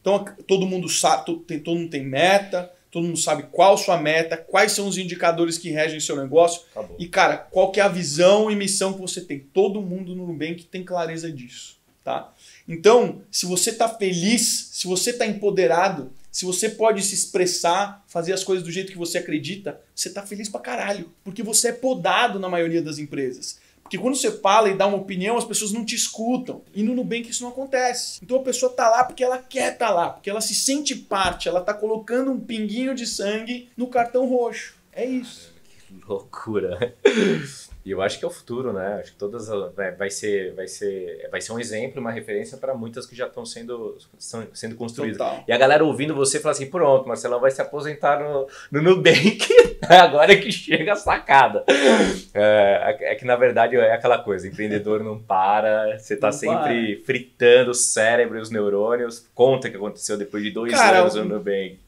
[0.00, 3.98] Então todo mundo sabe, todo, tem, todo mundo tem meta, todo mundo sabe qual sua
[3.98, 6.62] meta, quais são os indicadores que regem seu negócio.
[6.72, 6.96] Acabou.
[6.98, 9.38] E, cara, qual que é a visão e missão que você tem?
[9.38, 12.32] Todo mundo no Nubank tem clareza disso, tá?
[12.66, 18.32] Então, se você tá feliz, se você tá empoderado, se você pode se expressar, fazer
[18.32, 21.10] as coisas do jeito que você acredita, você tá feliz pra caralho.
[21.24, 23.58] Porque você é podado na maioria das empresas.
[23.90, 26.62] Porque quando você fala e dá uma opinião, as pessoas não te escutam.
[26.72, 28.20] E no Nubank isso não acontece.
[28.22, 31.48] Então a pessoa tá lá porque ela quer tá lá, porque ela se sente parte,
[31.48, 34.76] ela tá colocando um pinguinho de sangue no cartão roxo.
[34.92, 35.52] É isso.
[35.64, 36.96] Que loucura.
[37.90, 39.00] E eu acho que é o futuro, né?
[39.00, 42.56] Acho que todas as- vai, vai ser vai ser vai ser um exemplo, uma referência
[42.56, 45.18] para muitas que já estão sendo são, sendo construídas.
[45.18, 45.42] Total.
[45.48, 49.40] E a galera ouvindo você fala assim, pronto, Marcelão vai se aposentar no, no Nubank,
[49.90, 51.64] agora é que chega a sacada.
[52.32, 57.02] É, é que na verdade é aquela coisa, empreendedor não para, você tá Não sempre
[57.04, 59.26] fritando o cérebro e os neurônios.
[59.34, 61.80] Conta o que aconteceu depois de dois Cara, anos no Nubank.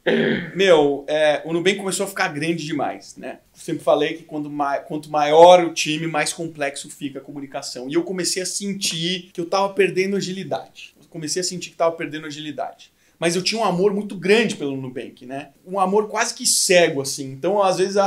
[0.57, 3.39] Meu, é, o Nubank começou a ficar grande demais, né?
[3.55, 7.89] Sempre falei que quando mai- quanto maior o time, mais complexo fica a comunicação.
[7.89, 10.95] E eu comecei a sentir que eu tava perdendo agilidade.
[11.01, 12.91] Eu comecei a sentir que tava perdendo agilidade.
[13.19, 15.51] Mas eu tinha um amor muito grande pelo Nubank, né?
[15.65, 17.31] Um amor quase que cego, assim.
[17.31, 18.05] Então, às vezes, a,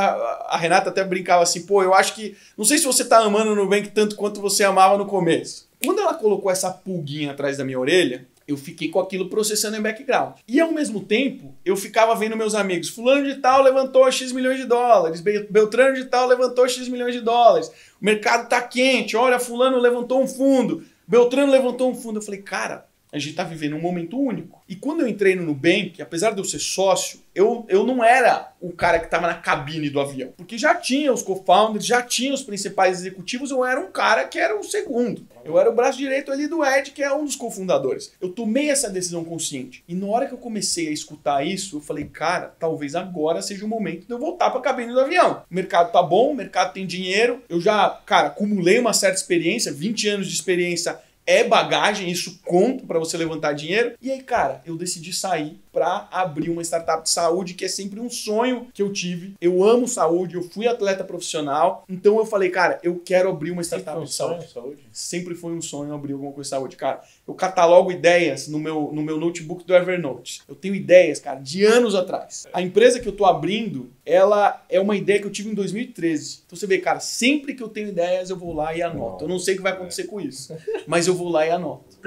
[0.50, 2.36] a Renata até brincava assim, pô, eu acho que.
[2.58, 5.70] Não sei se você tá amando o Nubank tanto quanto você amava no começo.
[5.86, 9.82] Quando ela colocou essa pulguinha atrás da minha orelha, eu fiquei com aquilo processando em
[9.82, 10.36] background.
[10.48, 14.58] E ao mesmo tempo, eu ficava vendo meus amigos, fulano de tal levantou X milhões
[14.60, 17.70] de dólares, Be- Beltrano de tal levantou X milhões de dólares.
[18.02, 22.20] O mercado tá quente, olha, fulano levantou um fundo, Beltrano levantou um fundo.
[22.20, 24.62] Eu falei, cara, a gente tá vivendo um momento único.
[24.68, 28.52] E quando eu entrei no Nubank, apesar de eu ser sócio, eu, eu não era
[28.60, 30.34] o cara que tava na cabine do avião.
[30.36, 34.38] Porque já tinha os co-founders, já tinha os principais executivos, eu era um cara que
[34.38, 35.26] era o segundo.
[35.46, 38.12] Eu era o braço direito ali do Ed, que é um dos cofundadores.
[38.20, 39.82] Eu tomei essa decisão consciente.
[39.88, 43.64] E na hora que eu comecei a escutar isso, eu falei, cara, talvez agora seja
[43.64, 45.44] o momento de eu voltar pra cabine do avião.
[45.50, 47.42] O mercado tá bom, o mercado tem dinheiro.
[47.48, 52.86] Eu já, cara, acumulei uma certa experiência, 20 anos de experiência é bagagem, isso conta
[52.86, 53.94] para você levantar dinheiro.
[54.02, 58.00] E aí, cara, eu decidi sair para abrir uma startup de saúde, que é sempre
[58.00, 59.34] um sonho que eu tive.
[59.42, 61.84] Eu amo saúde, eu fui atleta profissional.
[61.90, 64.48] Então eu falei, cara, eu quero abrir uma startup um de saúde.
[64.52, 64.84] saúde.
[64.92, 67.02] Sempre foi um sonho abrir alguma coisa de saúde, cara.
[67.28, 70.42] Eu catalogo ideias no meu, no meu notebook do Evernote.
[70.48, 72.48] Eu tenho ideias, cara, de anos atrás.
[72.54, 76.44] A empresa que eu tô abrindo, ela é uma ideia que eu tive em 2013.
[76.46, 79.24] Então você vê, cara, sempre que eu tenho ideias, eu vou lá e anoto.
[79.24, 81.98] Eu não sei o que vai acontecer com isso, mas eu vou lá e anoto.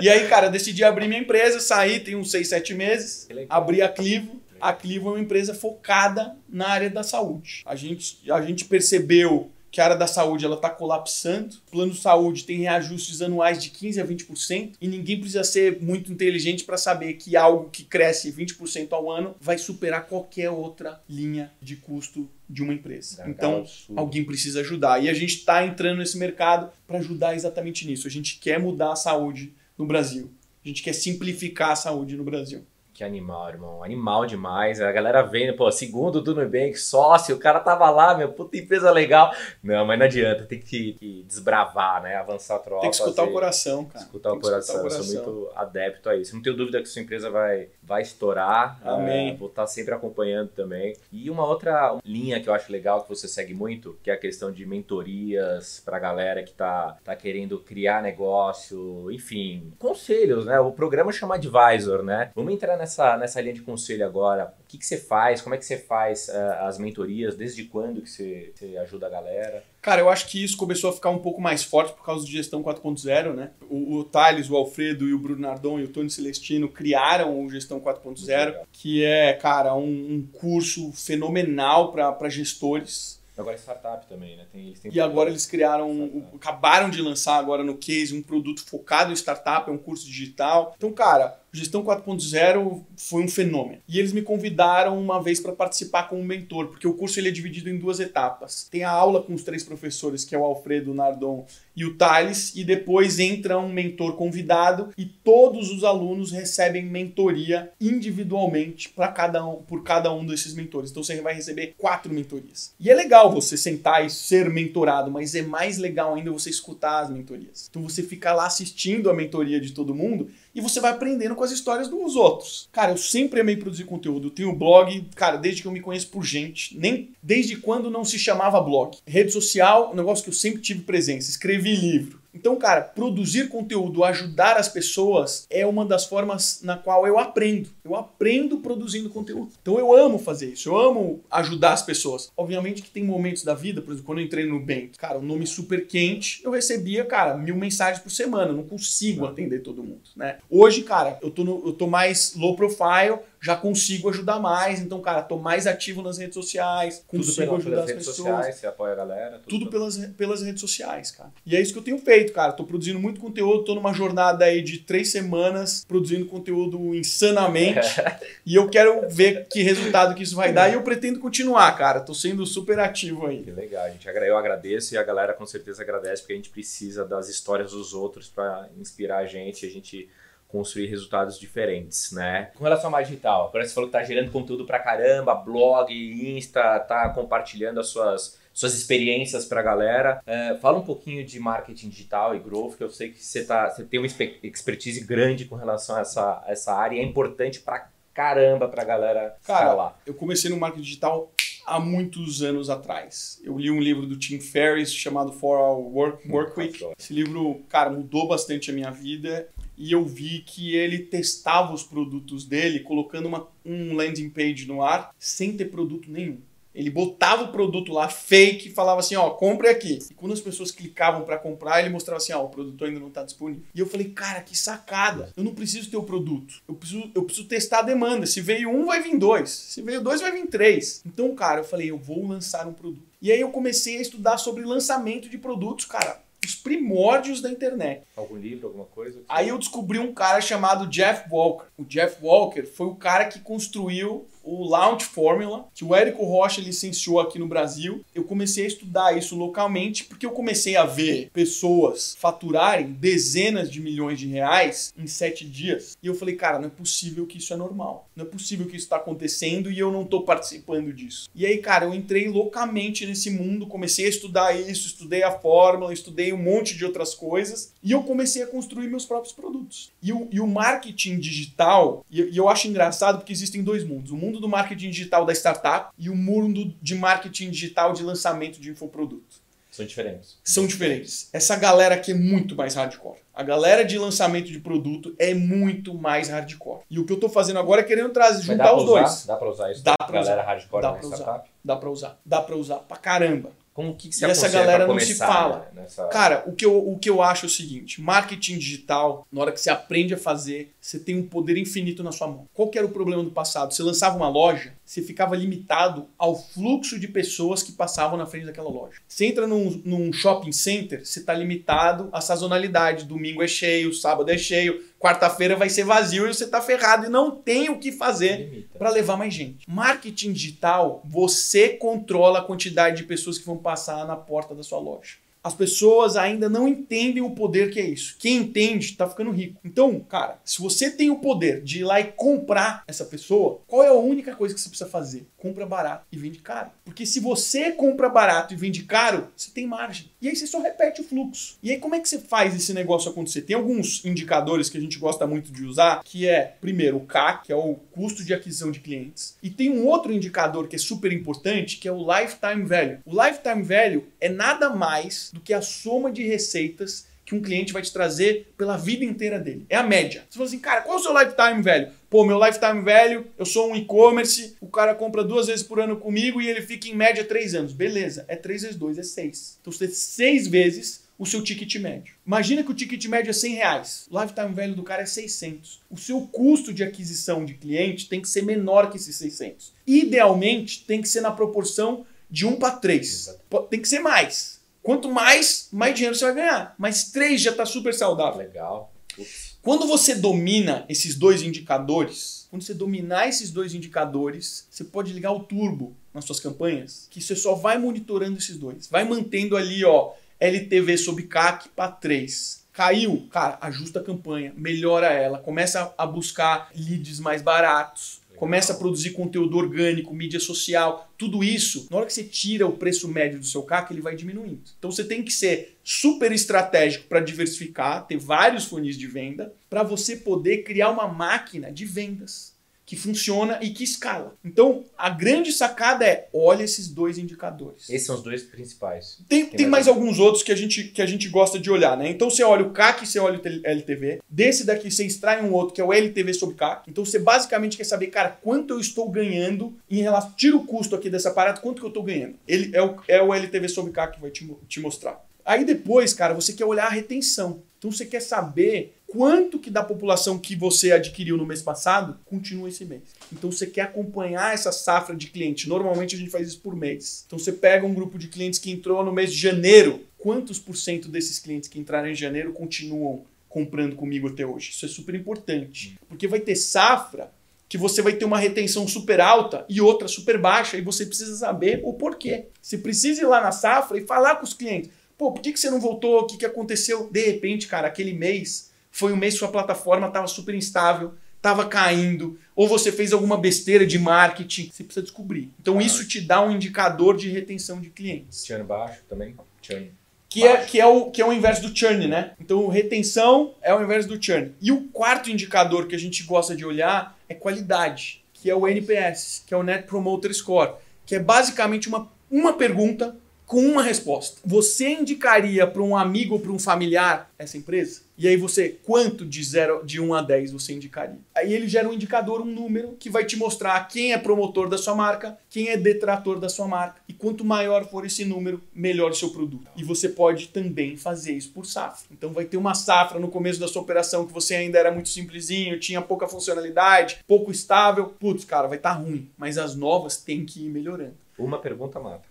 [0.00, 3.88] E aí, cara, decidi abrir minha empresa, saí, tem uns 6, 7 meses, abri a
[3.88, 4.40] Clivo.
[4.60, 7.62] A Clivo é uma empresa focada na área da saúde.
[7.64, 11.56] A gente, a gente percebeu que a área da saúde ela está colapsando.
[11.68, 15.80] O plano de saúde tem reajustes anuais de 15% a 20% e ninguém precisa ser
[15.80, 21.00] muito inteligente para saber que algo que cresce 20% ao ano vai superar qualquer outra
[21.08, 23.24] linha de custo de uma empresa.
[23.28, 25.02] então, alguém precisa ajudar.
[25.02, 28.06] E a gente está entrando nesse mercado para ajudar exatamente nisso.
[28.06, 30.30] A gente quer mudar a saúde no Brasil.
[30.64, 32.64] A gente quer simplificar a saúde no Brasil.
[32.98, 33.84] Que animal, irmão.
[33.84, 34.80] Animal demais.
[34.80, 38.90] A galera vendo, pô, segundo do Nubank, sócio, o cara tava lá, meu, puta empresa
[38.90, 39.32] legal.
[39.62, 42.16] Não, mas não adianta, tem que, que desbravar, né?
[42.16, 42.80] Avançar a troca.
[42.80, 44.04] Tem que escutar fazer, o coração, cara.
[44.04, 44.74] Escutar, o coração.
[44.74, 45.14] escutar o coração.
[45.14, 46.34] Eu sou muito adepto a isso.
[46.34, 48.80] Não tenho dúvida que sua empresa vai, vai estourar.
[48.82, 49.30] Amém.
[49.30, 50.96] É, vou estar sempre acompanhando também.
[51.12, 54.18] E uma outra linha que eu acho legal que você segue muito, que é a
[54.18, 60.58] questão de mentorias pra galera que tá, tá querendo criar negócio, enfim, conselhos, né?
[60.58, 62.32] O programa chama Advisor, né?
[62.34, 65.42] Vamos entrar nessa nessa, nessa linha de conselho agora, o que, que você faz?
[65.42, 67.36] Como é que você faz uh, as mentorias?
[67.36, 69.62] Desde quando que você, você, ajuda a galera?
[69.82, 72.32] Cara, eu acho que isso começou a ficar um pouco mais forte por causa de
[72.32, 73.50] gestão 4.0, né?
[73.68, 77.50] O, o Thales, o Alfredo e o Bruno Nardon e o Tony Celestino criaram o
[77.50, 84.36] Gestão 4.0, que é, cara, um, um curso fenomenal para gestores Agora é startup também,
[84.36, 84.46] né?
[84.52, 89.12] Tem, tem e agora eles criaram, acabaram de lançar agora no Case um produto focado
[89.12, 90.74] em startup, é um curso digital.
[90.76, 93.80] Então, cara, Gestão 4.0 foi um fenômeno.
[93.88, 97.32] E eles me convidaram uma vez para participar como mentor, porque o curso ele é
[97.32, 98.68] dividido em duas etapas.
[98.70, 101.96] Tem a aula com os três professores, que é o Alfredo, o Nardon e o
[101.96, 109.08] Thales, e depois entra um mentor convidado e todos os alunos recebem mentoria individualmente para
[109.08, 110.90] cada um, por cada um desses mentores.
[110.90, 112.72] Então você vai receber quatro mentorias.
[112.80, 117.00] E é legal você sentar e ser mentorado, mas é mais legal ainda você escutar
[117.00, 117.68] as mentorias.
[117.70, 121.44] Então você fica lá assistindo a mentoria de todo mundo e você vai aprendendo com
[121.44, 122.68] as histórias dos outros.
[122.72, 124.28] Cara, eu sempre amei produzir conteúdo.
[124.28, 128.04] Eu tenho blog, cara, desde que eu me conheço por gente, nem desde quando não
[128.04, 128.96] se chamava blog.
[129.06, 131.30] Rede social, um negócio que eu sempre tive presença.
[131.30, 132.17] Escrevi livro.
[132.38, 137.68] Então, cara, produzir conteúdo, ajudar as pessoas é uma das formas na qual eu aprendo.
[137.84, 139.50] Eu aprendo produzindo conteúdo.
[139.60, 142.30] Então eu amo fazer isso, eu amo ajudar as pessoas.
[142.36, 145.20] Obviamente que tem momentos da vida, por exemplo, quando eu entrei no Bank, cara, o
[145.20, 148.52] um nome super quente, eu recebia, cara, mil mensagens por semana.
[148.52, 150.38] Eu não consigo atender todo mundo, né?
[150.48, 154.80] Hoje, cara, eu tô, no, eu tô mais low profile, já consigo ajudar mais.
[154.80, 158.16] Então, cara, tô mais ativo nas redes sociais, consigo ajudar as pessoas.
[158.16, 159.38] Sociais, você apoia a galera.
[159.38, 161.30] Tudo, tudo pelas, pelas redes sociais, cara.
[161.46, 162.52] E é isso que eu tenho feito, cara.
[162.52, 167.80] Tô produzindo muito conteúdo, tô numa jornada aí de três semanas produzindo conteúdo insanamente.
[168.44, 170.68] e eu quero ver que resultado que isso vai dar.
[170.70, 172.00] E eu pretendo continuar, cara.
[172.00, 173.42] Tô sendo super ativo aí.
[173.42, 174.08] Que legal, gente.
[174.08, 177.94] Eu agradeço e a galera com certeza agradece, porque a gente precisa das histórias dos
[177.94, 179.64] outros para inspirar a gente.
[179.64, 180.08] A gente
[180.48, 182.50] construir resultados diferentes, né?
[182.56, 185.92] Com relação ao mais digital, agora você falou que tá gerando conteúdo pra caramba, blog,
[185.92, 190.22] Insta, tá compartilhando as suas, suas experiências pra galera.
[190.26, 193.68] É, fala um pouquinho de marketing digital e growth, que eu sei que você, tá,
[193.68, 194.06] você tem uma
[194.42, 198.82] expertise grande com relação a essa, a essa área e é importante pra caramba pra
[198.84, 200.00] galera Cara, falar.
[200.04, 201.30] eu comecei no marketing digital
[201.64, 203.40] há muitos anos atrás.
[203.44, 206.84] Eu li um livro do Tim Ferriss chamado For Our Work, Work Week.
[206.98, 209.48] Esse livro, cara, mudou bastante a minha vida
[209.78, 214.82] e eu vi que ele testava os produtos dele colocando uma, um landing page no
[214.82, 216.38] ar sem ter produto nenhum.
[216.74, 219.98] Ele botava o produto lá fake e falava assim, ó, compre aqui.
[220.10, 223.08] E quando as pessoas clicavam para comprar, ele mostrava assim, ó, o produto ainda não
[223.08, 223.64] está disponível.
[223.74, 225.32] E eu falei, cara, que sacada.
[225.36, 226.62] Eu não preciso ter o produto.
[226.68, 228.26] Eu preciso, eu preciso testar a demanda.
[228.26, 229.50] Se veio um, vai vir dois.
[229.50, 231.02] Se veio dois, vai vir três.
[231.04, 233.08] Então, cara, eu falei, eu vou lançar um produto.
[233.20, 238.02] E aí eu comecei a estudar sobre lançamento de produtos, cara os primórdios da internet.
[238.16, 239.22] Algum livro, alguma coisa?
[239.28, 241.66] Aí eu descobri um cara chamado Jeff Walker.
[241.76, 246.60] O Jeff Walker foi o cara que construiu o Launch Formula, que o Érico Rocha
[246.60, 248.02] licenciou aqui no Brasil.
[248.14, 253.80] Eu comecei a estudar isso localmente porque eu comecei a ver pessoas faturarem dezenas de
[253.80, 255.96] milhões de reais em sete dias.
[256.02, 258.08] E eu falei, cara, não é possível que isso é normal.
[258.16, 261.28] Não é possível que isso está acontecendo e eu não estou participando disso.
[261.34, 265.92] E aí, cara, eu entrei loucamente nesse mundo, comecei a estudar isso, estudei a fórmula,
[265.92, 269.90] estudei um monte de outras coisas e eu comecei a construir meus próprios produtos.
[270.02, 274.10] E o, e o marketing digital, e, e eu acho engraçado porque existem dois mundos.
[274.12, 278.60] O mundo do marketing digital da startup e o mundo de marketing digital de lançamento
[278.60, 279.46] de infoproduto.
[279.70, 280.36] São diferentes.
[280.42, 281.28] São diferentes.
[281.32, 283.18] Essa galera aqui é muito mais hardcore.
[283.32, 286.80] A galera de lançamento de produto é muito mais hardcore.
[286.90, 289.00] E o que eu tô fazendo agora é querendo trazer, juntar os usar?
[289.02, 289.26] dois.
[289.26, 290.46] Dá pra usar isso dá pra galera usar.
[290.46, 291.16] hardcore Dá na pra usar.
[291.16, 291.50] startup?
[291.64, 292.18] Dá pra usar.
[292.26, 293.50] Dá pra usar pra caramba.
[293.78, 295.70] Como que, E essa galera não se fala.
[295.72, 299.24] né, nessa- Cara, o que, eu, o que eu acho é o seguinte: marketing digital,
[299.30, 302.48] na hora que você aprende a fazer, você tem um poder infinito na sua mão.
[302.52, 303.72] Qual que era o problema do passado?
[303.72, 308.46] Você lançava uma loja, você ficava limitado ao fluxo de pessoas que passavam na frente
[308.46, 308.96] daquela loja.
[309.06, 313.04] Você entra num, num shopping center, você está limitado à sazonalidade.
[313.04, 317.08] Domingo é cheio, sábado é cheio, quarta-feira vai ser vazio e você está ferrado e
[317.08, 319.68] não tem o que fazer para levar mais gente.
[319.68, 324.78] Marketing digital, você controla a quantidade de pessoas que vão passar na porta da sua
[324.78, 325.16] loja.
[325.42, 328.16] As pessoas ainda não entendem o poder que é isso.
[328.18, 329.60] Quem entende tá ficando rico.
[329.64, 333.82] Então, cara, se você tem o poder de ir lá e comprar essa pessoa, qual
[333.82, 335.26] é a única coisa que você precisa fazer?
[335.36, 336.70] Compra barato e vende caro.
[336.84, 340.10] Porque se você compra barato e vende caro, você tem margem.
[340.20, 341.56] E aí você só repete o fluxo.
[341.62, 343.42] E aí como é que você faz esse negócio acontecer?
[343.42, 347.46] Tem alguns indicadores que a gente gosta muito de usar, que é, primeiro, o CAC,
[347.46, 349.36] que é o custo de aquisição de clientes.
[349.42, 352.98] E tem um outro indicador que é super importante, que é o lifetime value.
[353.04, 357.74] O lifetime value é nada mais do que a soma de receitas que um cliente
[357.74, 359.66] vai te trazer pela vida inteira dele.
[359.68, 360.24] É a média.
[360.30, 361.92] Você fala assim, cara, qual é o seu lifetime value?
[362.08, 365.98] Pô, meu lifetime value, eu sou um e-commerce, o cara compra duas vezes por ano
[365.98, 367.74] comigo e ele fica em média três anos.
[367.74, 369.58] Beleza, é três vezes dois, é seis.
[369.60, 372.14] Então você tem seis vezes o seu ticket médio.
[372.24, 374.06] Imagina que o ticket médio é 100 reais.
[374.10, 375.80] O lifetime value do cara é 600.
[375.90, 379.72] O seu custo de aquisição de cliente tem que ser menor que esses 600.
[379.86, 383.06] Idealmente, tem que ser na proporção de 1 para 3.
[383.06, 383.66] Exato.
[383.68, 384.57] Tem que ser mais.
[384.88, 386.74] Quanto mais, mais dinheiro você vai ganhar.
[386.78, 388.38] Mas 3 já está super saudável.
[388.38, 388.90] Legal.
[389.14, 389.58] Putz.
[389.60, 395.32] Quando você domina esses dois indicadores, quando você dominar esses dois indicadores, você pode ligar
[395.32, 398.86] o turbo nas suas campanhas, que você só vai monitorando esses dois.
[398.86, 402.64] Vai mantendo ali, ó, LTV sobre CAC para 3.
[402.72, 408.17] Caiu, cara, ajusta a campanha, melhora ela, começa a buscar leads mais baratos.
[408.38, 412.72] Começa a produzir conteúdo orgânico, mídia social, tudo isso, na hora que você tira o
[412.72, 414.62] preço médio do seu CAC, ele vai diminuindo.
[414.78, 419.82] Então você tem que ser super estratégico para diversificar, ter vários funis de venda, para
[419.82, 422.57] você poder criar uma máquina de vendas
[422.88, 424.34] que funciona e que escala.
[424.42, 427.90] Então, a grande sacada é, olha esses dois indicadores.
[427.90, 429.18] Esses são os dois principais.
[429.28, 431.70] Tem, Tem tem mais mais alguns outros que a, gente, que a gente gosta de
[431.70, 432.08] olhar, né?
[432.08, 434.20] Então você olha o CAC, você olha o LTV.
[434.28, 436.88] Desse daqui você extrai um outro que é o LTV sobre CAC.
[436.88, 440.32] Então você basicamente quer saber, cara, quanto eu estou ganhando em relação.
[440.32, 442.36] Tira o custo aqui dessa parada, quanto que eu estou ganhando.
[442.48, 445.22] Ele é o, é o LTV sobre CAC que vai te, te mostrar.
[445.44, 447.62] Aí depois, cara, você quer olhar a retenção.
[447.78, 452.68] Então você quer saber quanto que da população que você adquiriu no mês passado continua
[452.68, 453.02] esse mês.
[453.32, 455.68] Então você quer acompanhar essa safra de cliente.
[455.68, 457.24] Normalmente a gente faz isso por mês.
[457.26, 460.04] Então você pega um grupo de clientes que entrou no mês de janeiro.
[460.18, 464.70] Quantos por cento desses clientes que entraram em janeiro continuam comprando comigo até hoje?
[464.70, 465.98] Isso é super importante.
[466.06, 467.32] Porque vai ter safra
[467.66, 471.34] que você vai ter uma retenção super alta e outra super baixa e você precisa
[471.36, 472.46] saber o porquê.
[472.60, 474.90] Você precisa ir lá na safra e falar com os clientes.
[475.16, 476.20] Pô, por que, que você não voltou?
[476.20, 477.08] O que, que aconteceu?
[477.10, 481.66] De repente, cara, aquele mês foi um mês que sua plataforma estava super instável, estava
[481.66, 484.70] caindo, ou você fez alguma besteira de marketing.
[484.72, 485.50] Você precisa descobrir.
[485.60, 485.82] Então, Ah.
[485.82, 488.44] isso te dá um indicador de retenção de clientes.
[488.44, 489.36] Churn baixo também.
[489.62, 489.92] Churn.
[490.28, 492.32] Que é, que, é o, que é o inverso do churn, né?
[492.38, 494.52] Então, retenção é o inverso do churn.
[494.60, 498.68] E o quarto indicador que a gente gosta de olhar é qualidade, que é o
[498.68, 500.72] NPS, que é o Net Promoter Score,
[501.06, 504.38] que é basicamente uma, uma pergunta com uma resposta.
[504.44, 508.02] Você indicaria para um amigo ou para um familiar essa empresa?
[508.20, 511.20] E aí você, quanto de 0 de 1 a 10 você indicaria?
[511.32, 514.76] Aí ele gera um indicador, um número, que vai te mostrar quem é promotor da
[514.76, 517.00] sua marca, quem é detrator da sua marca.
[517.08, 519.70] E quanto maior for esse número, melhor o seu produto.
[519.76, 522.08] E você pode também fazer isso por safra.
[522.10, 525.10] Então vai ter uma safra no começo da sua operação que você ainda era muito
[525.10, 528.06] simplesinho, tinha pouca funcionalidade, pouco estável.
[528.18, 529.30] Putz, cara, vai estar ruim.
[529.38, 531.14] Mas as novas têm que ir melhorando.
[531.38, 532.27] Uma pergunta mata.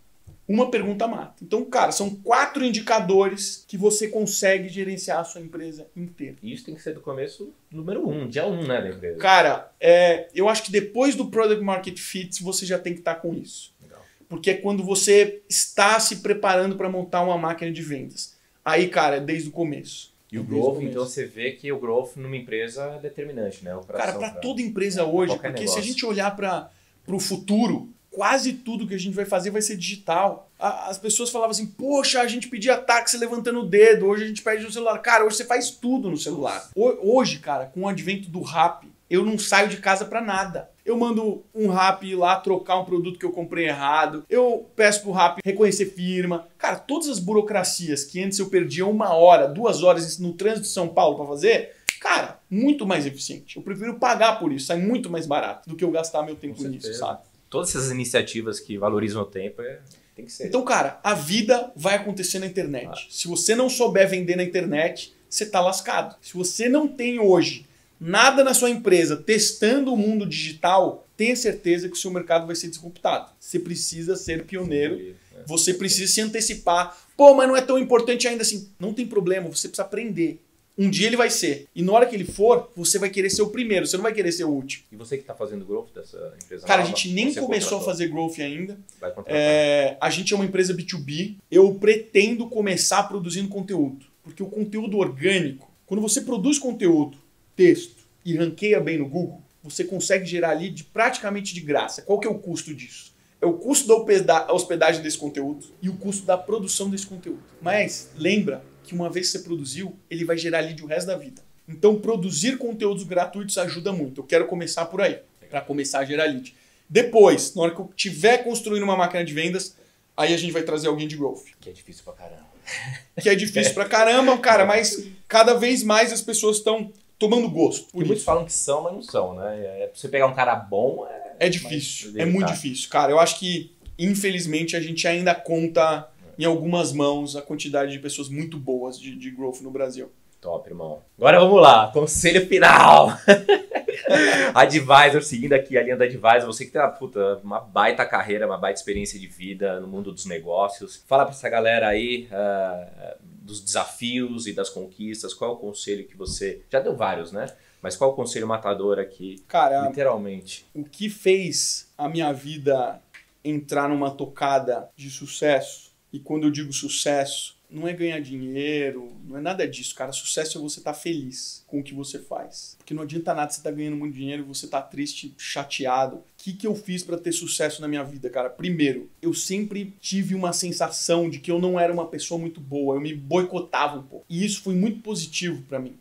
[0.48, 1.36] Uma pergunta mata.
[1.44, 6.38] Então, cara, são quatro indicadores que você consegue gerenciar a sua empresa inteira.
[6.42, 9.18] E isso tem que ser do começo número um, dia um, né, da empresa.
[9.20, 13.16] Cara, é, eu acho que depois do Product Market Fit, você já tem que estar
[13.16, 13.74] com isso.
[13.82, 14.00] Legal.
[14.30, 18.38] Porque é quando você está se preparando para montar uma máquina de vendas.
[18.64, 20.16] Aí, cara, é desde o começo.
[20.32, 23.72] E o Desde growth, então você vê que o growth numa empresa é determinante, né?
[23.72, 25.84] A Cara, operação para toda empresa hoje, porque se a negócio.
[25.84, 26.70] gente olhar para
[27.08, 30.49] o futuro, quase tudo que a gente vai fazer vai ser digital.
[30.59, 34.28] A- as pessoas falavam assim, poxa, a gente pedia táxi levantando o dedo, hoje a
[34.28, 34.97] gente pede no celular.
[35.03, 36.68] Cara, hoje você faz tudo no celular.
[36.76, 40.68] Ho- Hoje, cara, com o advento do rap, eu não saio de casa para nada.
[40.84, 44.26] Eu mando um rap lá trocar um produto que eu comprei errado.
[44.28, 46.47] Eu peço pro rap reconhecer firma.
[46.57, 50.68] Cara, todas as burocracias que antes eu perdia uma hora, duas horas no trânsito de
[50.70, 53.57] São Paulo para fazer, cara, muito mais eficiente.
[53.57, 56.55] Eu prefiro pagar por isso, sai muito mais barato do que eu gastar meu tempo
[56.68, 57.20] nisso, sabe?
[57.50, 59.80] Todas essas iniciativas que valorizam o tempo é...
[60.16, 60.48] tem que ser.
[60.48, 63.08] Então, cara, a vida vai acontecer na internet.
[63.10, 66.16] Se você não souber vender na internet, você tá lascado.
[66.22, 67.66] Se você não tem hoje
[68.00, 72.56] nada na sua empresa testando o mundo digital, tenha certeza que o seu mercado vai
[72.56, 73.32] ser disruptado.
[73.39, 75.43] Você precisa ser pioneiro, É.
[75.45, 76.95] você precisa se antecipar.
[77.16, 78.70] Pô, mas não é tão importante ainda assim.
[78.80, 80.39] Não tem problema, você precisa aprender.
[80.78, 81.67] Um dia ele vai ser.
[81.73, 84.13] E na hora que ele for, você vai querer ser o primeiro, você não vai
[84.13, 84.84] querer ser o último.
[84.91, 87.80] E você que está fazendo growth dessa empresa Cara, a nova, gente nem começou a
[87.80, 87.82] contratou?
[87.82, 88.78] fazer growth ainda.
[89.01, 89.11] Vai.
[89.25, 91.36] É, a gente é uma empresa B2B.
[91.49, 94.05] Eu pretendo começar produzindo conteúdo.
[94.23, 97.17] Porque o conteúdo orgânico, quando você produz conteúdo,
[97.55, 102.01] texto e ranqueia bem no Google, você consegue gerar lead praticamente de graça.
[102.03, 103.15] Qual que é o custo disso?
[103.41, 107.41] É o custo da hospeda- hospedagem desse conteúdo e o custo da produção desse conteúdo.
[107.61, 111.18] Mas lembra que uma vez que você produziu, ele vai gerar lead o resto da
[111.18, 111.42] vida.
[111.68, 114.22] Então produzir conteúdos gratuitos ajuda muito.
[114.22, 115.20] Eu quero começar por aí,
[115.50, 116.56] para começar a gerar lead.
[116.90, 119.76] Depois, na hora que eu tiver construindo uma máquina de vendas,
[120.16, 121.44] aí a gente vai trazer alguém de growth.
[121.60, 122.48] Que é difícil pra caramba.
[123.22, 127.92] Que é difícil pra caramba, cara, mas cada vez mais as pessoas estão tomando gosto.
[127.92, 129.84] Por muitos falam que são, mas não são, né?
[129.84, 131.28] É, pra você pegar um cara bom é...
[131.40, 132.90] É difícil, é muito difícil.
[132.90, 136.08] Cara, eu acho que, infelizmente, a gente ainda conta
[136.38, 140.12] em algumas mãos a quantidade de pessoas muito boas de, de growth no Brasil.
[140.40, 141.02] Top, irmão.
[141.18, 143.10] Agora vamos lá, conselho final.
[144.54, 148.46] Advisor, seguindo aqui a linha da Advisor, você que tem uma, puta, uma baita carreira,
[148.46, 151.04] uma baita experiência de vida no mundo dos negócios.
[151.08, 156.06] Fala pra essa galera aí ah, dos desafios e das conquistas, qual é o conselho
[156.06, 156.62] que você...
[156.70, 157.48] Já deu vários, né?
[157.82, 160.66] Mas qual é o conselho matador aqui, Cara, literalmente?
[160.74, 163.02] o que fez a minha vida
[163.44, 169.38] entrar numa tocada de sucesso, e quando eu digo sucesso, não é ganhar dinheiro, não
[169.38, 170.12] é nada disso, cara.
[170.12, 172.76] Sucesso é você estar feliz com o que você faz.
[172.78, 176.18] Porque não adianta nada você estar ganhando muito dinheiro e você estar triste, chateado.
[176.18, 178.49] O que, que eu fiz para ter sucesso na minha vida, cara?
[178.49, 182.95] Primeiro, eu sempre tive uma sensação de que eu não era uma pessoa muito boa,
[182.95, 184.26] eu me boicotava um pouco.
[184.30, 185.95] E isso foi muito positivo para mim.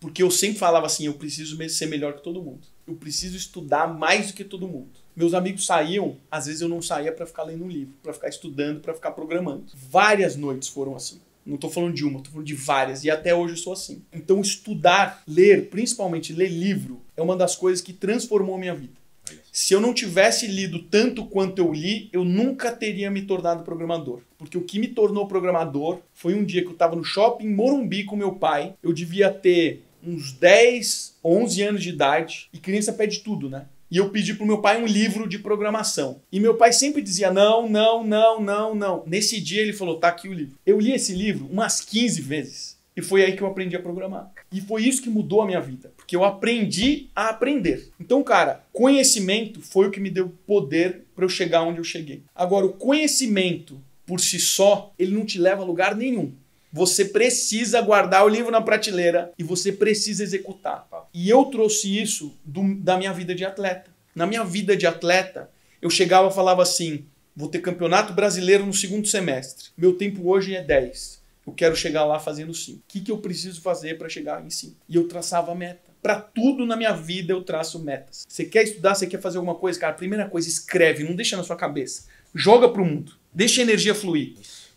[0.00, 2.66] Porque eu sempre falava assim, eu preciso ser melhor que todo mundo.
[2.84, 4.90] Eu preciso estudar mais do que todo mundo.
[5.14, 8.28] Meus amigos saíam, às vezes eu não saía para ficar lendo um livro, para ficar
[8.28, 9.64] estudando, para ficar programando.
[9.74, 11.20] Várias noites foram assim.
[11.44, 13.04] Não tô falando de uma, tô falando de várias.
[13.04, 14.02] E até hoje eu sou assim.
[14.12, 19.02] Então estudar, ler, principalmente ler livro, é uma das coisas que transformou a minha vida.
[19.50, 24.20] Se eu não tivesse lido tanto quanto eu li, eu nunca teria me tornado programador.
[24.38, 28.04] Porque o que me tornou programador foi um dia que eu estava no shopping Morumbi
[28.04, 28.74] com meu pai.
[28.82, 32.48] Eu devia ter uns 10, 11 anos de idade.
[32.52, 33.66] E criança pede tudo, né?
[33.92, 36.22] E eu pedi pro meu pai um livro de programação.
[36.32, 39.02] E meu pai sempre dizia não, não, não, não, não.
[39.06, 40.56] Nesse dia ele falou, tá aqui o livro.
[40.64, 42.78] Eu li esse livro umas 15 vezes.
[42.96, 44.32] E foi aí que eu aprendi a programar.
[44.50, 45.92] E foi isso que mudou a minha vida.
[45.94, 47.90] Porque eu aprendi a aprender.
[48.00, 52.22] Então, cara, conhecimento foi o que me deu poder para eu chegar onde eu cheguei.
[52.34, 56.32] Agora, o conhecimento por si só, ele não te leva a lugar nenhum.
[56.72, 60.86] Você precisa guardar o livro na prateleira e você precisa executar.
[61.12, 63.90] E eu trouxe isso do- da minha vida de atleta.
[64.14, 65.50] Na minha vida de atleta,
[65.80, 67.04] eu chegava e falava assim:
[67.36, 69.68] vou ter campeonato brasileiro no segundo semestre.
[69.76, 71.20] Meu tempo hoje é 10.
[71.46, 72.78] Eu quero chegar lá fazendo 5.
[72.78, 74.76] O que, que eu preciso fazer para chegar em 5?
[74.88, 75.90] E eu traçava a meta.
[76.00, 78.24] Para tudo na minha vida eu traço metas.
[78.28, 81.42] Você quer estudar, você quer fazer alguma coisa, cara, primeira coisa, escreve, não deixa na
[81.44, 82.04] sua cabeça.
[82.34, 83.12] Joga pro mundo.
[83.32, 84.34] Deixa a energia fluir.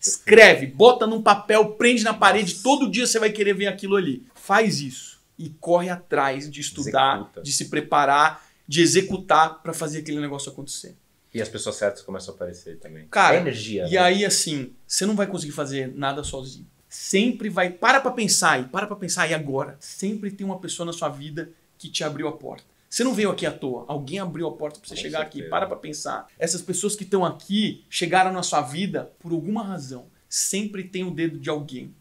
[0.10, 4.26] Escreve, bota num papel, prende na parede, todo dia você vai querer ver aquilo ali.
[4.36, 7.42] Faz isso e corre atrás de estudar, Executa.
[7.42, 10.96] de se preparar, de executar para fazer aquele negócio acontecer.
[11.34, 13.08] E as pessoas certas começam a aparecer também.
[13.10, 13.86] Cara, É energia.
[13.88, 13.98] E né?
[13.98, 16.66] aí, assim, você não vai conseguir fazer nada sozinho.
[16.88, 17.70] Sempre vai.
[17.70, 19.76] Para pra pensar aí, para pra pensar aí agora.
[19.82, 22.64] Sempre tem uma pessoa na sua vida que te abriu a porta.
[22.96, 23.84] Você não veio aqui à toa.
[23.90, 25.44] Alguém abriu a porta para você Com chegar certeza.
[25.44, 25.50] aqui.
[25.50, 26.28] Para pra pensar.
[26.40, 30.06] Essas pessoas que estão aqui chegaram na sua vida por alguma razão.
[30.30, 31.94] Sempre tem o dedo de alguém.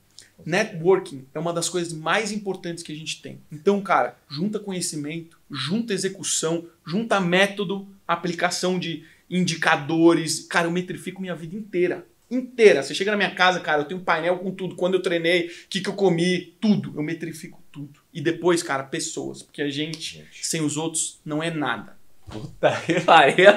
[0.47, 3.41] Networking é uma das coisas mais importantes que a gente tem.
[3.51, 10.47] Então, cara, junta conhecimento, junta execução, junta método, aplicação de indicadores.
[10.47, 12.07] Cara, eu metrifico minha vida inteira.
[12.31, 12.85] Inteira.
[12.85, 14.77] Você chega na minha casa, cara, eu tenho um painel com tudo.
[14.77, 16.93] Quando eu treinei, o que, que eu comi, tudo.
[16.95, 18.04] Eu metrifico tudo.
[18.15, 19.43] E depois, cara, pessoas.
[19.43, 20.47] Porque a gente, Gente.
[20.47, 21.97] sem os outros, não é nada.
[22.31, 23.51] Puta que pariu.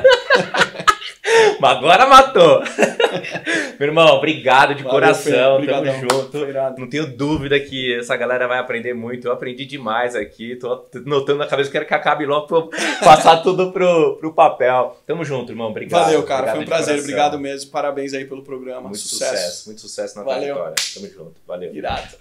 [1.60, 2.62] Mas agora matou.
[3.80, 5.62] Meu irmão, obrigado de Valeu, coração.
[5.62, 5.68] Fê.
[5.68, 6.38] Tamo junto.
[6.78, 9.28] Não tenho dúvida que essa galera vai aprender muito.
[9.28, 10.55] Eu aprendi demais aqui.
[10.58, 12.70] Tô notando na cabeça, quero que acabe logo pra eu
[13.01, 14.97] passar tudo pro, pro papel.
[15.05, 15.70] Tamo junto, irmão.
[15.70, 16.03] Obrigado.
[16.03, 16.39] Valeu, cara.
[16.51, 16.86] Obrigado Foi um prazer.
[16.88, 17.03] coração.
[17.03, 17.72] Obrigado mesmo.
[17.72, 18.82] Parabéns aí pelo programa.
[18.82, 19.32] Muito sucesso.
[19.32, 19.66] sucesso.
[19.70, 20.55] Muito sucesso na Valeu.
[20.55, 20.76] trajetória.
[20.93, 21.41] Tamo junto.
[21.47, 21.74] Valeu.
[21.74, 22.16] Irado.